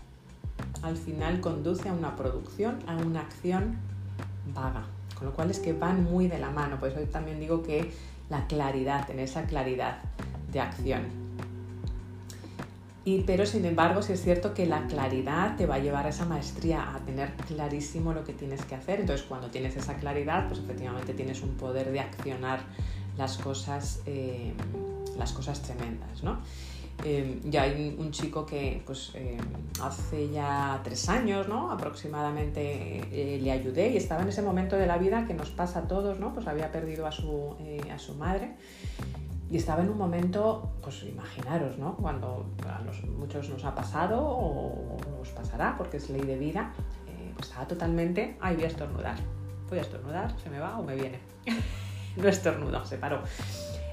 [0.82, 3.76] al final conduce a una producción, a una acción
[4.54, 4.84] vaga.
[5.14, 7.92] Con lo cual es que van muy de la mano, por eso también digo que
[8.30, 9.98] la claridad, tener esa claridad
[10.50, 11.02] de acción.
[13.04, 16.10] Y, pero sin embargo, sí es cierto que la claridad te va a llevar a
[16.10, 19.00] esa maestría, a tener clarísimo lo que tienes que hacer.
[19.00, 22.60] Entonces, cuando tienes esa claridad, pues efectivamente tienes un poder de accionar
[23.16, 24.52] las cosas, eh,
[25.18, 26.40] las cosas tremendas, ¿no?
[27.04, 29.38] Eh, ya hay un, chico que pues, eh,
[29.82, 31.70] hace ya tres años ¿no?
[31.70, 35.82] aproximadamente le ayudé y estaba en ese momento de la vida que nos pasa a
[35.88, 36.34] todos, ¿no?
[36.34, 37.56] pues había perdido a su,
[37.90, 38.56] a su madre
[39.50, 41.96] y estaba en un momento, pues imaginaros, ¿no?
[41.96, 42.80] Cuando a
[43.18, 46.72] muchos nos ha pasado o nos pasará, porque es ley de vida,
[47.08, 49.16] eh, pues estaba totalmente, ay, voy a estornudar,
[49.68, 51.18] voy a estornudar, se me va o me viene.
[52.16, 53.22] no estornudo, se paró.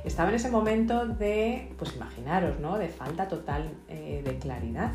[0.08, 2.78] Estaba en ese momento de, pues imaginaros, ¿no?
[2.78, 4.94] De falta total eh, de claridad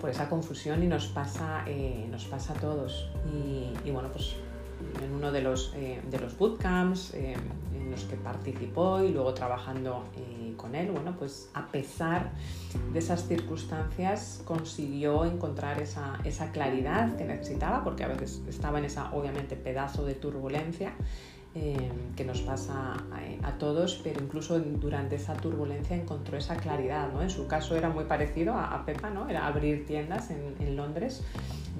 [0.00, 3.10] por esa confusión y nos pasa, eh, nos pasa a todos.
[3.84, 4.36] Y, bueno, pues
[5.02, 7.14] en uno de los, de los bootcamps,
[8.04, 12.32] que participó y luego trabajando eh, con él, bueno, pues a pesar
[12.92, 18.84] de esas circunstancias consiguió encontrar esa, esa claridad que necesitaba, porque a veces estaba en
[18.84, 20.92] esa, obviamente, pedazo de turbulencia.
[21.58, 22.92] Eh, que nos pasa
[23.42, 27.10] a, todos, pero incluso durante esa turbulencia encontró esa claridad.
[27.10, 27.22] ¿no?
[27.22, 29.26] En su caso era muy parecido a, Pepa, ¿no?
[29.26, 31.22] era abrir tiendas en, Londres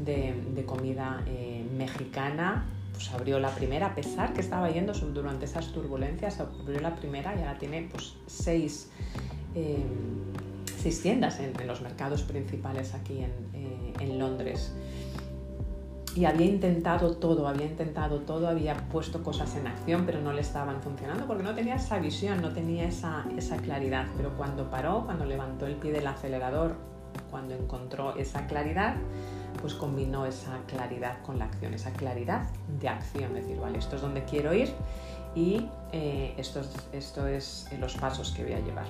[0.03, 5.71] de, comida eh, mexicana pues abrió la primera, a pesar que estaba yendo durante esas
[5.73, 8.89] turbulencias, abrió la primera y ahora tiene pues seis,
[9.55, 9.85] eh,
[10.81, 14.73] seis tiendas en, los mercados principales aquí en, Londres.
[16.17, 20.41] Y había intentado todo, había intentado todo, había puesto cosas en acción, pero no le
[20.41, 24.07] estaban funcionando porque no tenía esa visión, no tenía esa, esa claridad.
[24.17, 26.75] Pero cuando paró, cuando levantó el pie del acelerador,
[27.31, 28.97] cuando encontró esa claridad,
[29.61, 32.49] pues combinó esa claridad con la acción, esa claridad
[32.81, 34.73] de acción, decir, vale, esto es donde quiero ir
[35.35, 38.87] y eh, esto, esto es los pasos que voy a llevar.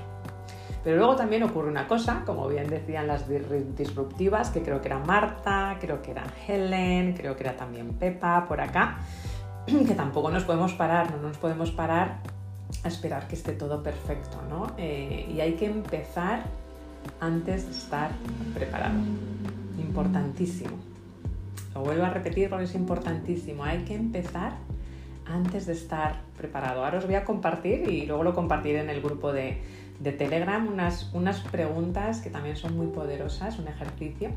[0.84, 4.98] Pero luego también ocurre una cosa, como bien decían las disruptivas, que creo que era
[5.00, 8.98] Marta, creo que era Helen, creo que era también Pepa por acá,
[9.66, 12.20] que tampoco nos podemos parar, no nos podemos parar
[12.84, 14.74] a esperar que esté todo perfecto, ¿no?
[14.78, 16.44] Eh, y hay que empezar
[17.20, 18.10] antes de estar
[18.54, 18.94] preparado
[19.78, 20.76] importantísimo.
[21.74, 23.64] Lo vuelvo a repetir porque es importantísimo.
[23.64, 24.56] Hay que empezar
[25.26, 26.84] antes de estar preparado.
[26.84, 29.60] Ahora os voy a compartir y luego lo compartiré en el grupo de,
[30.12, 34.30] Telegram unas, unas, preguntas que también son muy poderosas, un ejercicio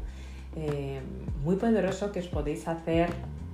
[0.56, 1.02] eh,
[1.43, 3.10] muy poderoso que os podéis hacer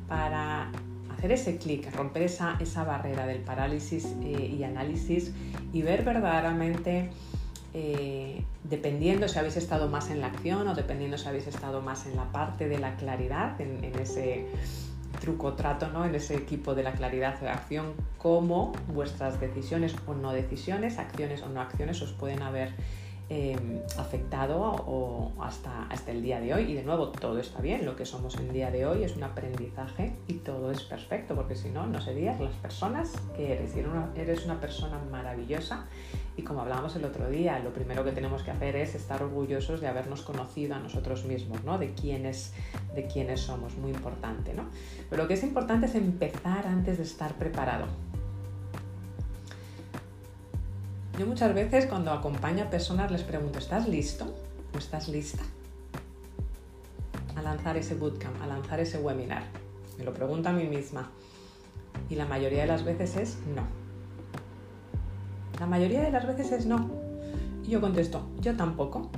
[0.07, 0.71] para
[1.15, 5.33] hacer ese clic, romper esa, esa barrera del parálisis eh, y análisis
[5.73, 7.09] y ver verdaderamente
[7.77, 12.05] eh, dependiendo si habéis estado más en la acción o dependiendo si habéis estado más
[12.05, 14.45] en la parte de la claridad, en, ese
[15.15, 16.05] truco trato, ¿no?
[16.05, 21.41] en ese equipo de la claridad de acción, cómo vuestras decisiones o no decisiones, acciones
[21.41, 22.73] o no acciones os pueden haber
[23.27, 26.71] Em, afectado o hasta, hasta el día de hoy.
[26.71, 29.23] Y de nuevo, todo está bien, lo que somos el día de hoy es un
[29.23, 33.71] aprendizaje y todo es perfecto, porque si no, no serías las personas que eres.
[34.15, 35.85] Eres una persona maravillosa
[36.37, 39.81] y como hablábamos el otro día, lo primero que tenemos que hacer es estar orgullosos
[39.81, 41.79] de habernos conocido a nosotros mismos, ¿no?
[41.79, 42.53] de, quiénes,
[42.93, 44.53] de quiénes somos, muy importante.
[44.53, 44.65] ¿no?
[45.09, 47.87] Pero lo que es importante es empezar antes de estar preparado.
[51.17, 54.35] Yo muchas veces cuando acompaño a personas les pregunto, ¿estás listo
[54.73, 55.43] o estás lista
[57.37, 59.43] a lanzar ese bootcamp, a lanzar ese webinar?
[59.97, 61.09] Me lo pregunto a mí misma
[62.09, 63.63] y la mayoría de las veces es no.
[65.57, 66.89] La mayoría de las veces es no.
[67.63, 69.09] Y yo contesto, yo tampoco.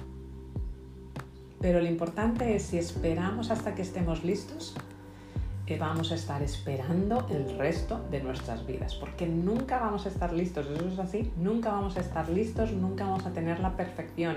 [1.60, 4.76] Pero lo importante es si esperamos hasta que estemos listos
[5.76, 10.68] vamos a estar esperando el resto de nuestras vidas, porque nunca vamos a estar listos,
[10.68, 14.36] eso es así, nunca vamos a estar listos, nunca vamos a tener la perfección.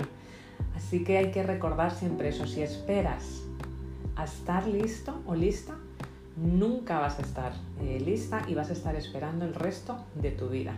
[0.75, 3.43] Así que hay que recordar siempre eso, si esperas
[4.17, 5.77] a estar listo o lista,
[6.35, 10.49] nunca vas a estar eh, lista y vas a estar esperando el resto de tu
[10.49, 10.73] vida.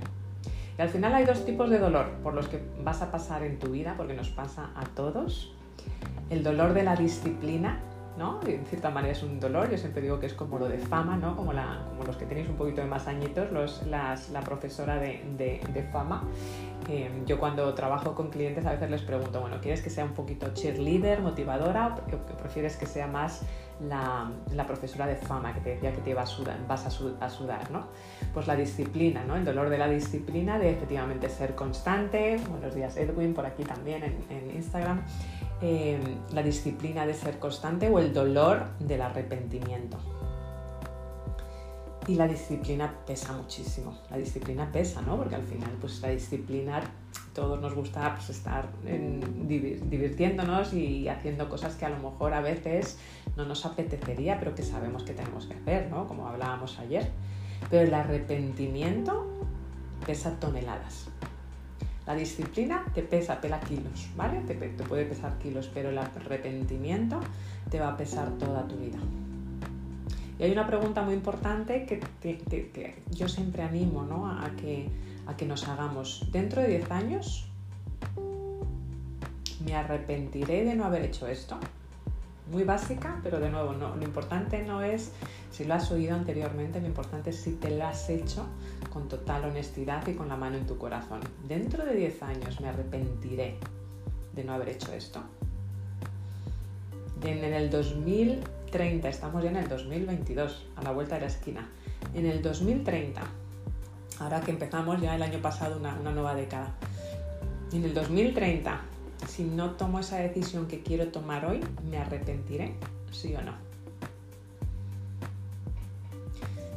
[0.78, 3.58] Y al final hay dos tipos de dolor por los que vas a pasar en
[3.58, 5.54] tu vida, porque nos pasa a todos.
[6.30, 7.80] El dolor de la disciplina
[8.18, 8.40] ¿no?
[8.70, 11.36] Cierta manera es un dolor, yo siempre digo que es como lo de fama, ¿no?
[11.36, 14.98] Como, la, como los que tenéis un poquito de más añitos, los, las, la profesora
[14.98, 16.24] de, de, fama.
[16.90, 20.14] Eh, yo cuando trabajo con clientes a veces les pregunto, bueno, ¿quieres que sea un
[20.14, 23.42] poquito cheerleader, motivadora o prefieres que sea más
[23.82, 27.30] la, la profesora de fama que te decía que te iba a sudar, vas a,
[27.30, 27.88] sudar, ¿no?
[28.34, 29.36] Pues la disciplina, ¿no?
[29.36, 32.40] El dolor de la disciplina, de efectivamente ser constante.
[32.50, 35.04] Buenos días Edwin, por aquí también en, en Instagram.
[35.66, 35.98] Eh,
[36.34, 39.98] la disciplina de ser constante o el dolor del arrepentimiento.
[42.06, 43.98] Y la disciplina pesa muchísimo.
[44.12, 45.16] La disciplina pesa, ¿no?
[45.16, 46.82] Porque al final, pues la disciplina,
[47.34, 52.98] todos nos gusta pues, estar divirtiéndonos y haciendo cosas que a lo mejor a veces
[53.38, 56.10] no nos apetecería, pero que sabemos que tenemos que hacer, ¿no?
[56.10, 57.10] Como hablábamos ayer.
[57.70, 59.26] Pero el arrepentimiento
[60.06, 61.08] pesa toneladas.
[62.06, 64.42] La disciplina te pesa, pela kilos, ¿vale?
[64.42, 67.20] Te, puede pesar kilos, pero el arrepentimiento
[67.70, 68.98] te va a pesar toda tu vida.
[70.38, 74.28] Y hay una pregunta muy importante que yo siempre animo ¿no?
[74.28, 74.90] a, que,
[75.28, 76.28] a que nos hagamos.
[76.32, 77.46] Dentro de 10 años,
[79.66, 81.58] ¿me arrepentiré de no haber hecho esto?
[82.52, 85.12] Muy básica, pero de nuevo, no, lo importante no es
[85.52, 88.46] si lo has oído anteriormente, lo importante es si te lo has hecho
[88.92, 91.22] con total honestidad y con la mano en tu corazón.
[91.48, 93.58] Dentro de 10 años me arrepentiré
[94.34, 95.22] de no haber hecho esto.
[97.24, 101.70] En el 2030, estamos ya en el 2022, a la vuelta de la esquina.
[102.14, 103.22] En el 2030,
[104.20, 106.74] ahora que empezamos ya el año pasado una, una nueva década,
[107.72, 108.82] en el 2030,
[109.28, 112.76] si no tomo esa decisión que quiero tomar hoy, ¿me arrepentiré?
[113.12, 113.54] ¿Sí o no?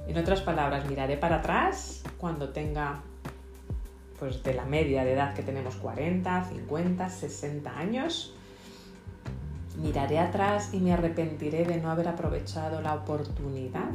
[0.07, 3.01] En otras palabras, miraré para atrás cuando tenga,
[4.19, 8.35] pues de la media de edad que tenemos 40, 50, 60 años.
[9.79, 13.91] Miraré atrás y me arrepentiré de no haber aprovechado la oportunidad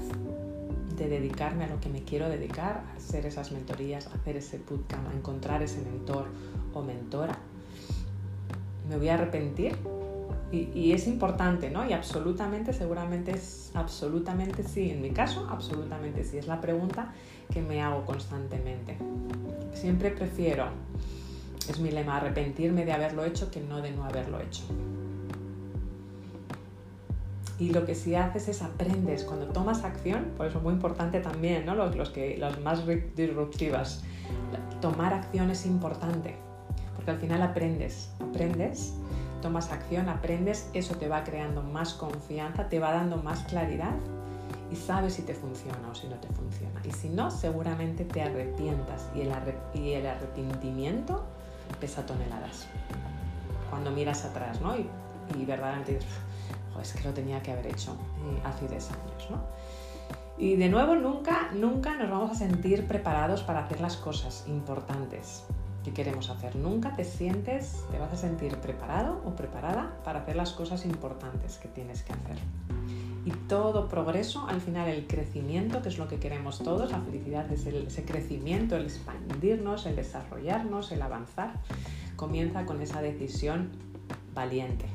[0.96, 4.60] de dedicarme a lo que me quiero dedicar, a hacer esas mentorías, a hacer ese
[4.60, 6.28] bootcamp, a encontrar ese mentor
[6.74, 7.40] o mentora.
[8.92, 9.78] Me voy a arrepentir
[10.52, 11.90] y, es importante, ¿no?
[11.90, 14.90] Y absolutamente, seguramente es absolutamente sí.
[14.90, 16.38] En mi caso, absolutamente sí.
[16.38, 17.14] Es la pregunta
[17.54, 18.98] que me hago constantemente.
[19.74, 20.66] Siempre prefiero,
[21.70, 24.64] es mi lema, arrepentirme de haberlo hecho que no de no haberlo hecho.
[27.58, 31.22] Y lo que sí haces es aprendes, cuando tomas acción, por eso es muy importante
[31.22, 31.76] también, ¿no?
[31.76, 32.84] Los, los, que, las más
[33.16, 34.04] disruptivas,
[34.82, 36.36] tomar acción es importante,
[37.02, 38.94] porque al final aprendes, aprendes
[39.42, 43.96] tomas acción, aprendes, eso te va creando más confianza, te va dando más claridad
[44.72, 46.80] y sabes si te funciona o si no te funciona.
[46.86, 49.32] Y si no, seguramente te arrepientas y el,
[49.74, 51.26] el arrepentimiento
[51.80, 52.68] pesa toneladas.
[53.70, 54.78] Cuando miras atrás, ¿no?
[54.78, 54.88] Y,
[55.38, 56.10] y verdaderamente dices,
[56.82, 59.42] es que lo tenía que haber hecho eh, hace 10 años, ¿no?
[60.38, 65.46] Y de nuevo, nunca, nunca nos vamos a sentir preparados para hacer las cosas importantes
[65.84, 66.56] que queremos hacer.
[66.56, 71.58] Nunca te sientes, te vas a sentir preparado o preparada para hacer las cosas importantes
[71.58, 72.38] que tienes que hacer.
[73.26, 77.52] Y todo progreso, al final el crecimiento, que es lo que queremos todos, la felicidad
[77.52, 81.54] es ese crecimiento, el expandirnos, el desarrollarnos, el avanzar,
[82.16, 83.70] comienza con esa decisión
[84.34, 84.86] valiente.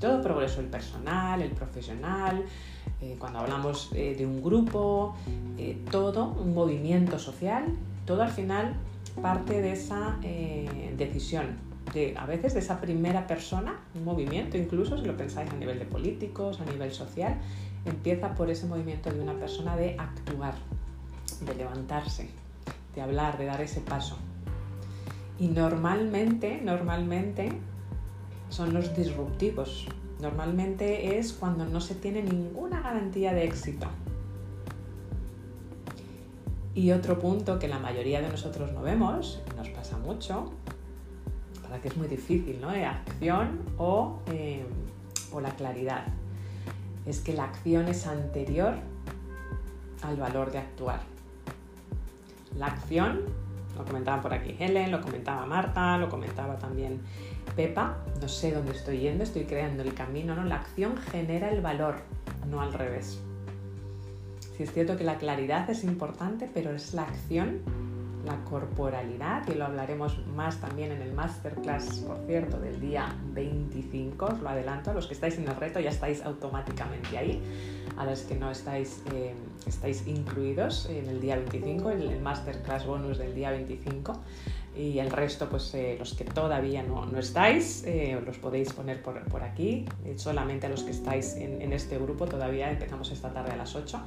[0.00, 2.44] Todo progreso, el personal, el profesional,
[3.00, 5.14] eh, cuando hablamos eh, de un grupo,
[5.56, 7.66] eh, todo, un movimiento social,
[8.04, 8.74] todo al final
[9.20, 11.58] parte de esa eh, decisión,
[11.92, 15.78] de, a veces de esa primera persona, un movimiento incluso, si lo pensáis a nivel
[15.78, 17.38] de políticos, a nivel social,
[17.84, 20.54] empieza por ese movimiento de una persona de actuar,
[21.40, 22.28] de levantarse,
[22.94, 24.18] de hablar, de dar ese paso.
[25.38, 27.52] Y normalmente, normalmente
[28.48, 29.86] son los disruptivos.
[30.20, 33.86] Normalmente es cuando no se tiene ninguna garantía de éxito.
[36.78, 40.52] Y otro punto que la mayoría de nosotros no vemos, nos pasa mucho,
[41.60, 42.68] para que es muy difícil, ¿no?
[42.68, 44.64] Acción o, eh,
[45.32, 46.04] o la claridad.
[47.04, 48.74] Es que la acción es anterior
[50.02, 51.00] al valor de actuar.
[52.56, 53.22] La acción,
[53.76, 57.00] lo comentaba por aquí Helen, lo comentaba Marta, lo comentaba también
[57.56, 60.44] Pepa, no sé dónde estoy yendo, estoy creando el camino, ¿no?
[60.44, 61.96] La acción genera el valor,
[62.48, 63.20] no al revés.
[64.58, 67.60] Sí es cierto que la claridad es importante, pero es la acción,
[68.26, 74.26] la corporalidad, y lo hablaremos más también en el masterclass, por cierto, del día 25,
[74.26, 77.40] os lo adelanto, los que estáis en el reto ya estáis automáticamente ahí,
[77.96, 79.32] a los que no estáis, eh,
[79.64, 84.20] estáis incluidos en el día 25, el, el masterclass bonus del día 25.
[84.76, 89.02] y el resto, pues eh, los que todavía no, no estáis, eh, los podéis poner
[89.02, 89.84] por, por aquí.
[90.16, 93.76] solamente a los que estáis en, en, este grupo, todavía empezamos esta tarde a las
[93.76, 94.02] 8.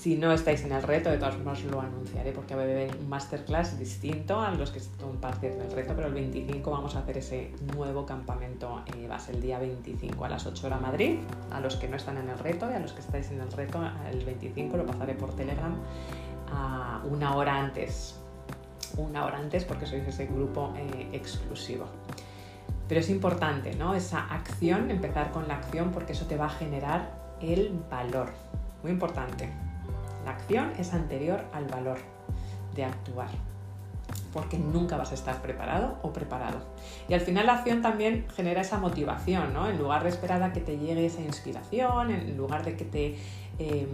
[0.00, 2.96] Si no estáis en el reto, de todas formas lo anunciaré porque va a haber
[2.96, 7.00] un masterclass distinto a los que son parte del reto, pero el 25 vamos a
[7.00, 10.80] hacer ese nuevo campamento, eh, va a ser el día 25 a las 8 horas
[10.80, 11.18] Madrid.
[11.52, 13.52] A los que no están en el reto y a los que estáis en el
[13.52, 13.78] reto,
[14.10, 15.76] el 25 lo pasaré por Telegram
[16.50, 18.18] a una hora antes,
[18.96, 21.84] una hora antes porque sois ese grupo eh, exclusivo.
[22.88, 23.94] Pero es importante, ¿no?
[23.94, 28.30] Esa acción, empezar con la acción porque eso te va a generar el valor.
[28.82, 29.69] Muy importante.
[30.30, 31.98] Acción es anterior al valor
[32.74, 33.28] de actuar,
[34.32, 36.58] porque nunca vas a estar preparado o preparado.
[37.08, 39.68] Y al final la acción también genera esa motivación, ¿no?
[39.68, 43.06] En lugar de esperar a que te llegue esa inspiración, en lugar de que te
[43.58, 43.86] em,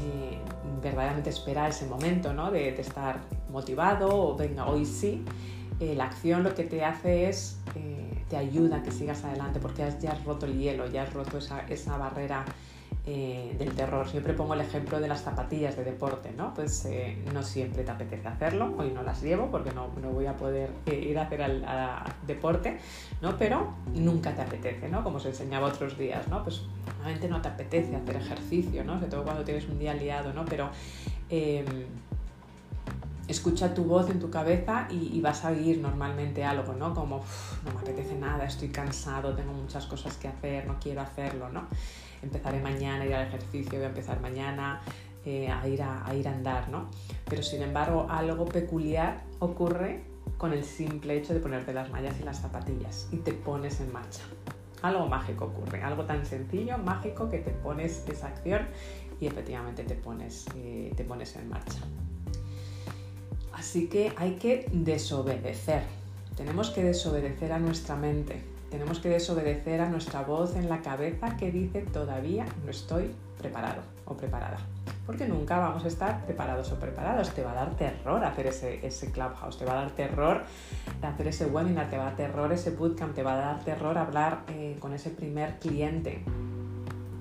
[0.00, 0.38] eh,
[0.82, 2.50] verdaderamente esperar ese momento, ¿no?
[2.50, 3.20] De, estar
[3.50, 5.24] motivado o venga, hoy sí,
[5.80, 9.58] eh, la acción lo que te hace es, eh, te ayuda a que sigas adelante
[9.58, 12.44] porque ya has roto el hielo, ya has roto esa, esa barrera
[13.10, 14.06] eh, del terror.
[14.06, 16.52] Siempre pongo el ejemplo de las zapatillas de deporte, ¿no?
[16.52, 20.26] Pues eh, no siempre te apetece hacerlo, hoy no las llevo porque no, no voy
[20.26, 21.64] a poder eh, ir a hacer al,
[22.26, 22.76] deporte,
[23.22, 23.38] ¿no?
[23.38, 25.02] Pero nunca te apetece, ¿no?
[25.02, 26.44] Como os enseñaba otros días, ¿no?
[26.44, 28.96] Pues normalmente no te apetece hacer ejercicio, ¿no?
[28.96, 30.44] Sobre todo cuando tienes un día liado, ¿no?
[30.44, 30.68] Pero
[31.30, 31.64] em,
[33.28, 36.94] escucha tu voz en tu cabeza y, vas a oír normalmente algo, ¿no?
[36.94, 37.22] Como,
[37.64, 41.68] no me apetece nada, estoy cansado, tengo muchas cosas que hacer, no quiero hacerlo, ¿no?
[42.22, 44.80] empezaré mañana ir al ejercicio, voy a empezar mañana
[45.24, 46.88] eh, a, ir a, ir a andar, ¿no?
[47.28, 50.04] Pero sin embargo algo peculiar ocurre
[50.36, 53.92] con el simple hecho de ponerte las mallas y las zapatillas y te pones en
[53.92, 54.22] marcha.
[54.82, 58.68] Algo mágico ocurre, algo tan sencillo, mágico, que te pones esa acción
[59.20, 61.80] y efectivamente te pones, eh, te pones en marcha.
[63.58, 65.82] Así que hay que desobedecer.
[66.36, 68.40] Tenemos que desobedecer a nuestra mente.
[68.70, 73.82] Tenemos que desobedecer a nuestra voz en la cabeza que dice todavía no estoy preparado
[74.04, 74.58] o preparada.
[75.04, 77.30] Porque nunca vamos a estar preparados o preparados.
[77.30, 80.44] Te va a dar terror hacer ese, ese clubhouse, te va a dar terror
[81.02, 83.98] hacer ese webinar, te va a dar terror ese bootcamp, te va a dar terror
[83.98, 86.22] hablar eh, con ese primer cliente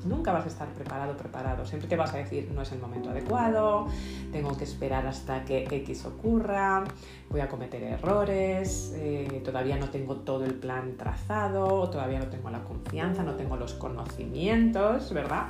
[0.07, 1.65] nunca vas a estar preparado preparado.
[1.65, 3.87] Siempre te vas a decir, no es el momento adecuado,
[4.31, 6.83] tengo que esperar hasta que X ocurra,
[7.29, 12.49] voy a cometer errores, eh, todavía no tengo todo el plan trazado, todavía no tengo
[12.49, 15.47] la confianza, no tengo los conocimientos, ¿verdad?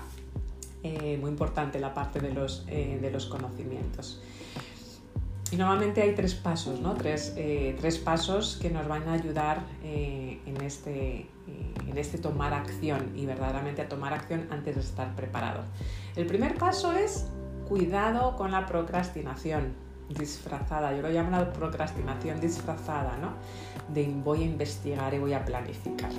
[0.83, 4.21] Eh, muy importante la parte de los, eh, de los conocimientos.
[5.51, 6.93] Y normalmente hay tres pasos, ¿no?
[6.95, 11.29] Tres, tres pasos que nos van a ayudar en este,
[11.87, 15.63] en este tomar acción y verdaderamente a tomar acción antes de estar preparado.
[16.17, 17.27] El primer paso es
[17.67, 19.73] cuidado con la procrastinación
[20.09, 20.95] disfrazada.
[20.95, 23.33] Yo lo llamo la procrastinación disfrazada, ¿no?
[23.93, 26.11] De voy a investigar y voy a planificar.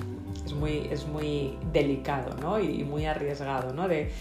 [0.45, 2.59] Es muy, es muy delicado, ¿no?
[2.59, 3.87] Y, muy arriesgado, ¿no?
[3.87, 4.11] De,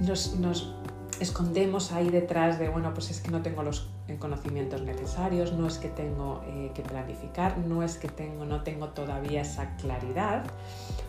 [0.00, 0.74] nos, nos
[1.20, 3.88] escondemos ahí detrás de, bueno, pues es que no tengo los
[4.18, 8.88] conocimientos necesarios, no es que tengo eh, que planificar, no es que tengo, no tengo
[8.90, 10.44] todavía esa claridad,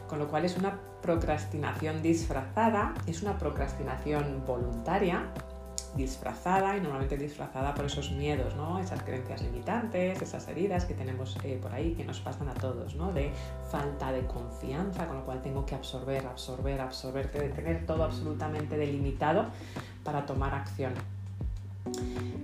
[0.07, 5.31] con lo cual es una procrastinación disfrazada, es una procrastinación voluntaria,
[5.95, 8.79] disfrazada y normalmente disfrazada por esos miedos, ¿no?
[8.79, 12.95] esas creencias limitantes, esas heridas que tenemos eh, por ahí que nos pasan a todos,
[12.95, 13.11] ¿no?
[13.11, 13.31] de
[13.69, 18.77] falta de confianza, con lo cual tengo que absorber, absorber, absorber, de tener todo absolutamente
[18.77, 19.45] delimitado
[20.03, 20.93] para tomar acción.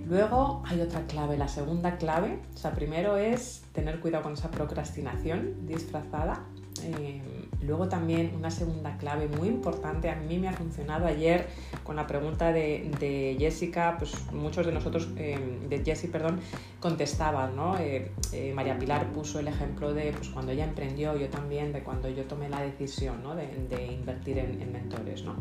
[0.06, 4.50] Luego hay otra clave, la segunda clave, o sea, primero es tener cuidado con esa
[4.50, 6.44] procrastinación disfrazada.
[6.82, 7.22] Eh,
[7.62, 11.46] luego también una segunda clave muy importante, a mí me ha funcionado ayer
[11.82, 15.38] con la pregunta de, Jessica, pues muchos de nosotros, eh,
[15.70, 16.40] de Jessie, perdón,
[16.80, 17.78] contestaban, ¿no?
[17.78, 18.12] Eh,
[18.54, 22.24] María Pilar puso el ejemplo de pues, cuando ella emprendió, yo también, de cuando yo
[22.24, 23.34] tomé la decisión ¿no?
[23.34, 23.44] de,
[23.90, 25.36] invertir en, en mentores, ¿no?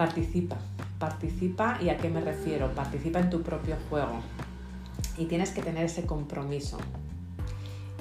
[0.00, 0.56] Participa,
[0.98, 4.14] participa y a qué me refiero, participa en tu propio juego
[5.18, 6.78] y tienes que tener ese compromiso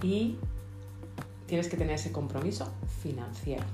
[0.01, 0.37] y
[1.45, 2.71] tienes que tener ese compromiso
[3.03, 3.65] financiero.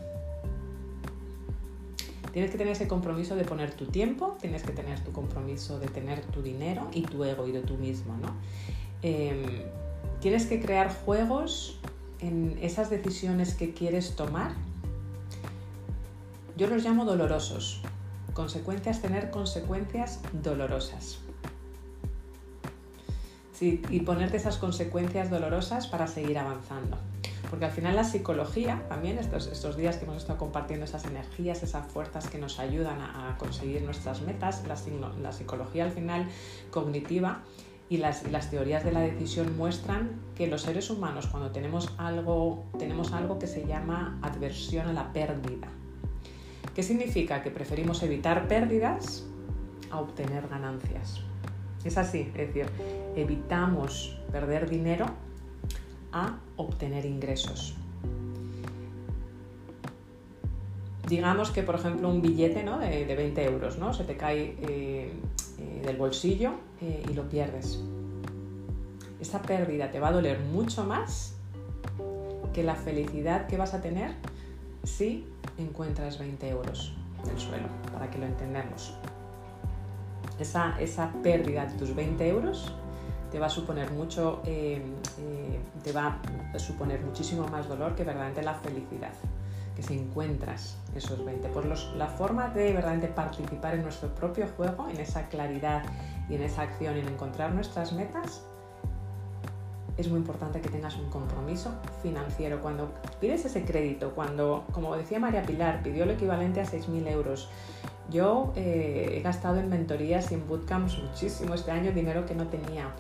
[2.34, 5.86] Tienes que tener ese compromiso de poner tu tiempo, tienes que tener tu compromiso de
[5.86, 8.34] tener tu dinero y tu ego y de tú mismo, ¿no?
[9.04, 9.62] Em,
[10.20, 11.80] tienes que crear juegos
[12.22, 14.52] en esas decisiones que quieres tomar.
[16.58, 17.84] Yo los llamo dolorosos,
[18.36, 21.18] consecuencias, tener consecuencias dolorosas.
[23.60, 26.98] y ponerte esas consecuencias dolorosas para seguir avanzando.
[27.50, 31.64] Porque al final la psicología, también estos, estos días que hemos estado compartiendo esas energías,
[31.64, 36.28] esas fuerzas que nos ayudan a, conseguir nuestras metas, la, psicología al final
[36.70, 37.44] cognitiva
[37.90, 43.14] y las, teorías de la decisión muestran que los seres humanos cuando tenemos algo, tenemos
[43.14, 45.70] algo que se llama adversión a la pérdida.
[46.74, 47.44] ¿Qué significa?
[47.44, 49.26] Que preferimos evitar pérdidas
[49.92, 51.22] a obtener ganancias.
[51.84, 52.66] Es así, es decir,
[53.16, 55.06] evitamos perder dinero
[56.12, 57.76] a obtener ingresos.
[61.08, 63.94] Digamos que, por ejemplo, un billete de, 20 euros ¿no?
[63.94, 65.14] se te cae eh,
[65.60, 67.80] eh, del bolsillo eh, y lo pierdes.
[69.20, 71.36] Esa pérdida te va a doler mucho más
[72.54, 74.16] que la felicidad que vas a tener
[74.86, 75.28] si
[75.58, 76.94] encuentras 20 euros
[77.26, 78.94] del suelo, para que lo entendamos.
[80.40, 82.74] Esa, esa pérdida de tus 20 euros
[83.32, 84.82] te va a suponer mucho, eh,
[85.84, 86.20] te va
[86.54, 89.14] a suponer muchísimo más dolor que verdaderamente la felicidad
[89.76, 91.50] que si encuentras esos 20.
[91.50, 95.84] Por la forma de verdaderamente participar en nuestro propio juego, en esa claridad
[96.30, 98.42] y en esa acción, en encontrar nuestras metas,
[99.98, 101.72] es muy importante que tengas un compromiso
[102.02, 102.62] financiero.
[102.62, 107.50] Cuando pides ese crédito, cuando, como decía María Pilar, pidió el equivalente a 6.000 euros,
[108.10, 112.48] yo eh, he gastado en mentorías y en bootcamps muchísimo este año dinero que no
[112.48, 112.94] tenía.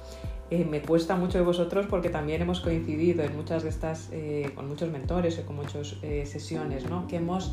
[0.51, 4.51] Eh, me cuesta mucho de vosotros porque también hemos coincidido en muchas de estas, eh,
[4.53, 7.07] con muchos mentores o con muchas eh, sesiones, ¿no?
[7.07, 7.51] que hemos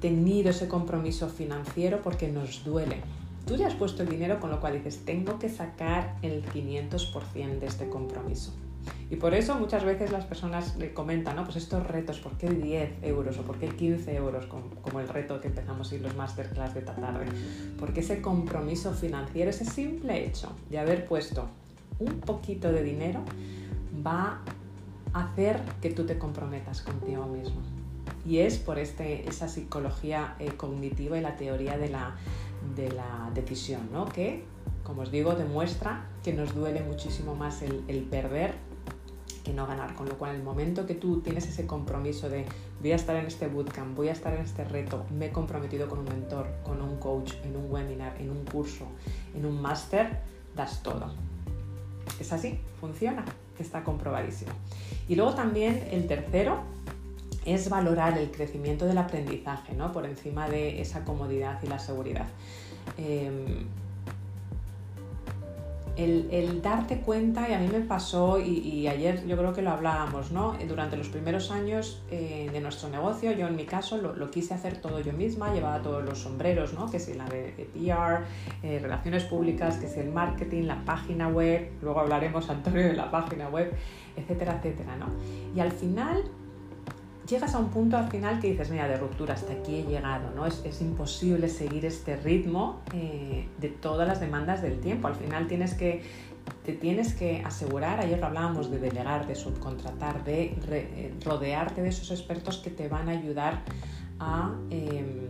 [0.00, 3.02] tenido ese compromiso financiero porque nos duele.
[3.48, 7.58] Tú ya has puesto el dinero, con lo cual dices, tengo que sacar el 500%
[7.58, 8.52] de este compromiso.
[9.10, 11.44] Y por eso muchas veces las personas le comentan, ¿no?
[11.44, 14.44] Pues estos retos, ¿por qué 10 euros o por qué 15 euros?
[14.46, 17.24] Como, el reto que empezamos en los masterclass de esta tarde.
[17.78, 21.48] Porque ese compromiso financiero, ese simple hecho de haber puesto
[22.00, 23.20] un poquito de dinero,
[24.06, 24.42] va
[25.14, 27.62] a hacer que tú te comprometas contigo mismo.
[28.26, 32.16] Y es por este, esa psicología eh, cognitiva y la teoría de la,
[32.74, 34.06] de la decisión, ¿no?
[34.06, 34.44] que,
[34.82, 38.54] como os digo, demuestra que nos duele muchísimo más el, el perder
[39.52, 39.94] no ganar.
[39.94, 42.44] Con lo cual, el momento que tú tienes ese compromiso de
[42.80, 45.88] voy a estar en este bootcamp, voy a estar en este reto, me he comprometido
[45.88, 48.86] con un mentor, con un coach, en un webinar, en un curso,
[49.34, 50.20] en un máster,
[50.54, 51.12] das todo.
[52.20, 53.24] Es así, funciona,
[53.58, 54.52] está comprobadísimo.
[55.08, 56.62] Y luego también el tercero
[57.52, 59.92] es valorar el crecimiento del aprendizaje, ¿no?
[59.92, 62.26] Por encima de esa comodidad y la seguridad.
[62.96, 63.66] Em,
[65.98, 70.30] el, darte cuenta, y a mí me pasó, y, ayer yo creo que lo hablábamos,
[70.30, 70.56] ¿no?
[70.68, 74.80] Durante los primeros años eh, de nuestro negocio, yo en mi caso lo, quise hacer
[74.80, 76.88] todo yo misma, llevaba todos los sombreros, ¿no?
[76.88, 78.24] Que si la de, PR,
[78.62, 83.10] eh, relaciones públicas, que si el marketing, la página web, luego hablaremos, Antonio, de la
[83.10, 83.74] página web,
[84.16, 85.06] etcétera, etcétera, ¿no?
[85.56, 86.22] Y al final
[87.28, 90.30] llegas a un punto al final que dices, mira, de ruptura, hasta aquí he llegado,
[90.34, 90.46] ¿no?
[90.46, 95.08] Es, imposible seguir este ritmo eh, de todas las demandas del tiempo.
[95.08, 96.02] Al final tienes que,
[96.64, 102.10] te tienes que asegurar, ayer hablábamos de delegar, de subcontratar, de eh, rodearte de esos
[102.10, 103.62] expertos que te van a ayudar
[104.18, 104.54] a...
[104.70, 105.28] Em,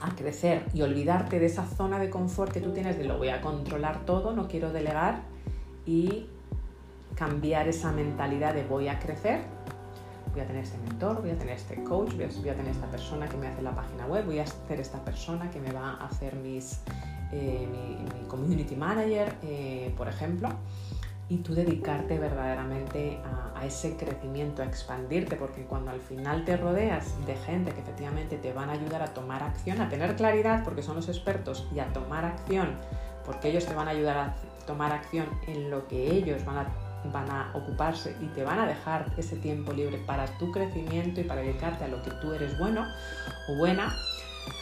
[0.00, 3.30] a crecer y olvidarte de esa zona de confort que tú tienes de lo voy
[3.30, 5.22] a controlar todo, no quiero delegar
[5.86, 6.26] y
[7.16, 9.40] cambiar esa mentalidad de voy a crecer
[10.38, 13.28] voy a tener este mentor, voy a tener este coach, voy a, tener esta persona
[13.28, 16.06] que me hace la página web, voy a hacer esta persona que me va a
[16.06, 16.80] hacer mis,
[17.32, 20.50] eh, mi, community manager, eh, por ejemplo,
[21.28, 23.18] y tú dedicarte verdaderamente
[23.56, 28.36] a, ese crecimiento, a expandirte, porque cuando al final te rodeas de gente que efectivamente
[28.36, 31.80] te van a ayudar a tomar acción, a tener claridad, porque son los expertos, y
[31.80, 32.76] a tomar acción,
[33.26, 34.36] porque ellos te van a ayudar a
[34.66, 38.66] tomar acción en lo que ellos van a van a ocuparse y te van a
[38.66, 42.58] dejar ese tiempo libre para tu crecimiento y para dedicarte a lo que tú eres
[42.58, 42.86] bueno
[43.48, 43.94] o buena,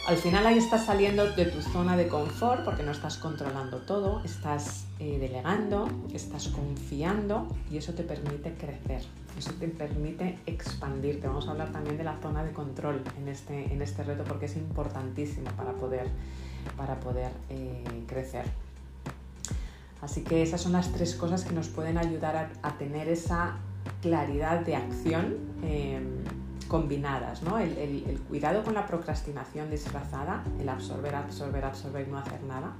[0.07, 4.21] al final ahí estás saliendo de tu zona de confort porque no estás controlando todo,
[4.23, 9.01] estás eh, delegando, estás confiando y eso te permite crecer,
[9.37, 11.27] eso te permite expandirte.
[11.27, 14.45] Vamos a hablar también de la zona de control en este, en este reto porque
[14.45, 16.07] es importantísimo para poder,
[16.77, 18.45] para poder eh, crecer.
[20.01, 23.57] Así que esas son las tres cosas que nos pueden ayudar a, tener esa
[24.01, 26.23] claridad de acción em,
[26.67, 27.57] combinadas, ¿no?
[27.57, 32.73] El, cuidado con la procrastinación disfrazada, el absorber, absorber, absorber y no hacer nada,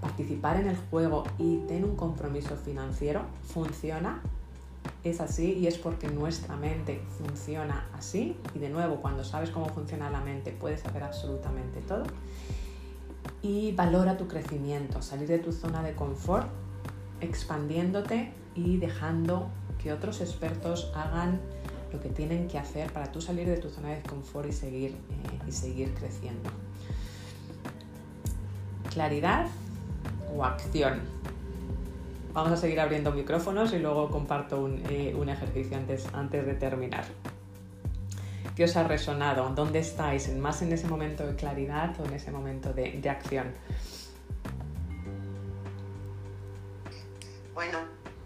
[0.00, 4.22] participar en el juego y tener un compromiso financiero funciona,
[5.04, 9.66] es así y es porque nuestra mente funciona así y de nuevo cuando sabes cómo
[9.66, 12.04] funciona la mente puedes hacer absolutamente todo
[13.42, 16.48] y valora tu crecimiento, salir de tu zona de confort,
[17.20, 19.48] expandiéndote y dejando
[19.82, 21.40] que otros expertos hagan
[21.92, 24.90] lo que tienen que hacer para tú salir de tu zona de confort y seguir,
[24.90, 26.50] eh, y seguir creciendo.
[28.92, 29.46] Claridad
[30.34, 31.00] o acción.
[32.32, 36.54] Vamos a seguir abriendo micrófonos y luego comparto un, eh, un ejercicio antes, antes de
[36.54, 37.04] terminar.
[38.56, 39.50] ¿Qué os ha resonado?
[39.50, 40.34] ¿Dónde estáis?
[40.34, 43.54] ¿Más en ese momento de claridad o en ese momento de, de acción?
[47.52, 47.80] Bueno,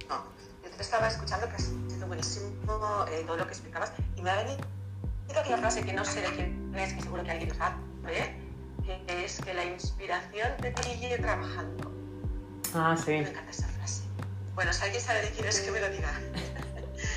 [0.09, 0.23] no.
[0.63, 2.47] Yo te estaba escuchando, que ha sido buenísimo
[3.11, 4.59] eh, todo lo que explicabas, y me ha venido
[5.37, 7.75] aquella frase que no sé de quién es, que seguro que alguien sabe,
[8.85, 11.93] que es que la inspiración te pille trabajando.
[12.73, 13.11] Ah, sí.
[13.11, 14.05] Me encanta esa frase.
[14.55, 16.13] Bueno, si alguien sabe de quién es, que me lo diga.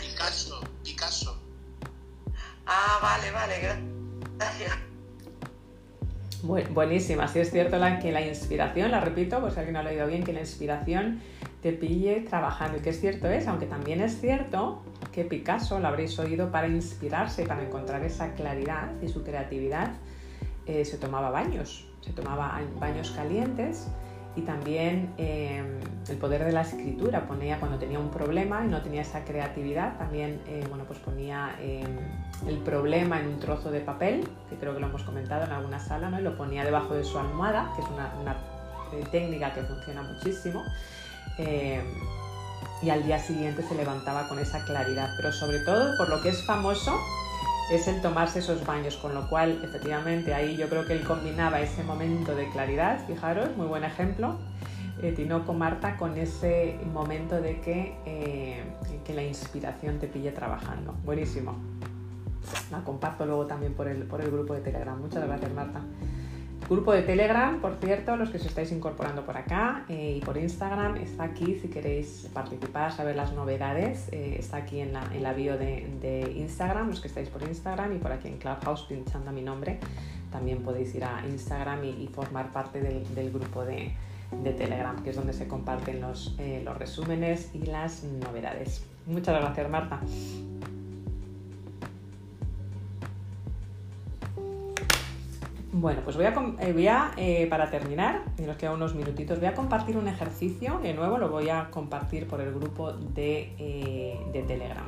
[0.01, 1.32] Picasso, Picasso.
[2.75, 3.53] Ah, vale, vale,
[4.39, 4.71] gracias.
[6.71, 9.91] buenísima, sí es cierto la, que la inspiración, la repito, pues alguien no lo ha
[9.91, 11.21] oído bien, que la inspiración
[11.61, 12.79] te pille trabajando.
[12.79, 16.67] Y que es cierto es, aunque también es cierto que Picasso lo habréis oído para
[16.67, 19.91] inspirarse, para encontrar esa claridad y su creatividad,
[20.65, 23.87] eh, se tomaba baños, se tomaba baños calientes
[24.35, 25.63] y también eh,
[26.09, 29.97] el poder de la escritura, ponía cuando tenía un problema y no tenía esa creatividad,
[29.97, 34.79] también eh, bueno, pues ponía el problema en un trozo de papel, que creo que
[34.79, 36.19] lo hemos comentado en alguna sala, ¿no?
[36.19, 38.35] y lo ponía debajo de su almohada, que es una, una
[39.11, 40.63] técnica que funciona muchísimo
[41.37, 41.81] eh,
[42.81, 45.09] y al día siguiente se levantaba con esa claridad.
[45.17, 46.99] Pero sobre todo, por lo que es famoso,
[47.71, 51.61] es el tomarse esos baños, con lo cual efectivamente ahí yo creo que él combinaba
[51.61, 54.37] ese momento de claridad, fijaros, muy buen ejemplo,
[55.01, 58.63] eh, Tinoco Marta con ese momento de que, eh,
[59.03, 60.93] que la inspiración te pille trabajando.
[61.03, 61.55] Buenísimo.
[62.71, 64.99] La comparto luego también por el, por el grupo de Telegram.
[64.99, 65.81] Muchas gracias Marta.
[66.69, 70.37] Grupo de Telegram, por cierto, los que os estáis incorporando por acá eh, y por
[70.37, 75.23] Instagram, está aquí si queréis participar, saber las novedades, eh, está aquí en la, en
[75.23, 79.31] la bio de, Instagram, los que estáis por Instagram y por aquí en Clubhouse pinchando
[79.31, 79.79] mi nombre,
[80.31, 83.93] también podéis ir a Instagram y, formar parte del, grupo de,
[84.43, 88.83] Telegram, que es donde se comparten los, eh, los resúmenes y las novedades.
[89.05, 89.99] Muchas gracias, Marta.
[95.75, 99.55] Bueno, pues voy a, eh, eh, para terminar, y nos quedan unos minutitos, voy a
[99.55, 104.43] compartir un ejercicio, de nuevo lo voy a compartir por el grupo de, eh, de
[104.43, 104.85] Telegram.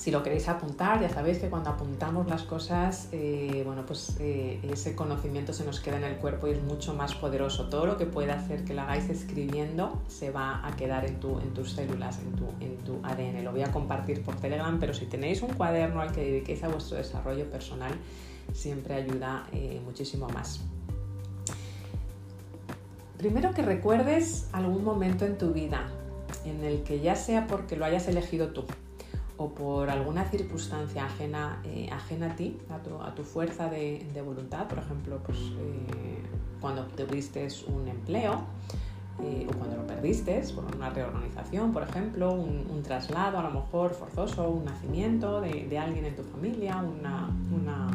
[0.00, 4.58] Si lo queréis apuntar, ya sabéis que cuando apuntamos las cosas, eh, bueno, pues eh,
[4.62, 7.68] ese conocimiento se nos queda en el cuerpo y es mucho más poderoso.
[7.68, 11.38] Todo lo que pueda hacer que lo hagáis escribiendo se va a quedar en, tu,
[11.40, 13.44] en tus células, en tu, en tu ADN.
[13.44, 16.68] Lo voy a compartir por Telegram, pero si tenéis un cuaderno al que dediquéis a
[16.68, 17.92] vuestro desarrollo personal,
[18.54, 20.62] siempre ayuda eh, muchísimo más.
[23.18, 25.90] Primero que recuerdes algún momento en tu vida
[26.46, 28.64] en el que ya sea porque lo hayas elegido tú,
[29.40, 34.78] o por alguna circunstancia ajena, eh, ajena a ti, a tu, fuerza de, voluntad, por
[34.78, 36.22] ejemplo, pues, eh,
[36.60, 38.42] cuando tuviste un empleo
[39.22, 43.94] eh, o cuando lo perdiste por una reorganización, por ejemplo, un, traslado a lo mejor
[43.94, 47.88] forzoso, un nacimiento de, alguien en tu familia, una, una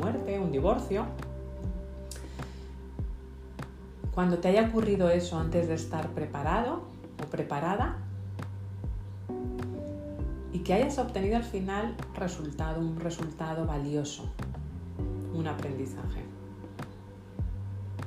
[0.00, 1.06] muerte, un divorcio.
[4.14, 6.82] Cuando te haya ocurrido eso antes de estar preparado
[7.20, 7.96] o preparada,
[10.52, 14.24] y que hayas obtenido al final resultado, un resultado valioso,
[15.34, 16.24] un aprendizaje.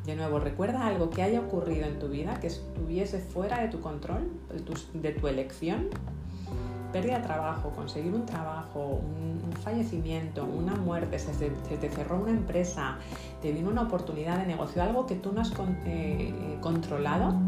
[0.05, 3.79] De nuevo, recuerda algo que haya ocurrido en tu vida que estuviese fuera de tu
[3.79, 4.29] control,
[4.93, 5.87] de tu, elección.
[6.91, 9.33] Pérdida de trabajo, conseguir un trabajo, un,
[9.63, 12.97] fallecimiento, una muerte, se, te cerró una empresa,
[13.41, 17.39] te vino una oportunidad de negocio, algo que tú no has eh, eh, controlado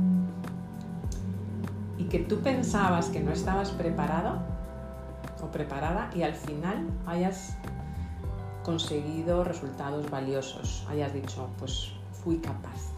[1.98, 4.55] y que tú pensabas que no estabas preparado
[5.52, 7.56] preparada y al final hayas
[8.64, 11.92] conseguido resultados valiosos, hayas dicho, pues
[12.24, 12.92] fui capaz.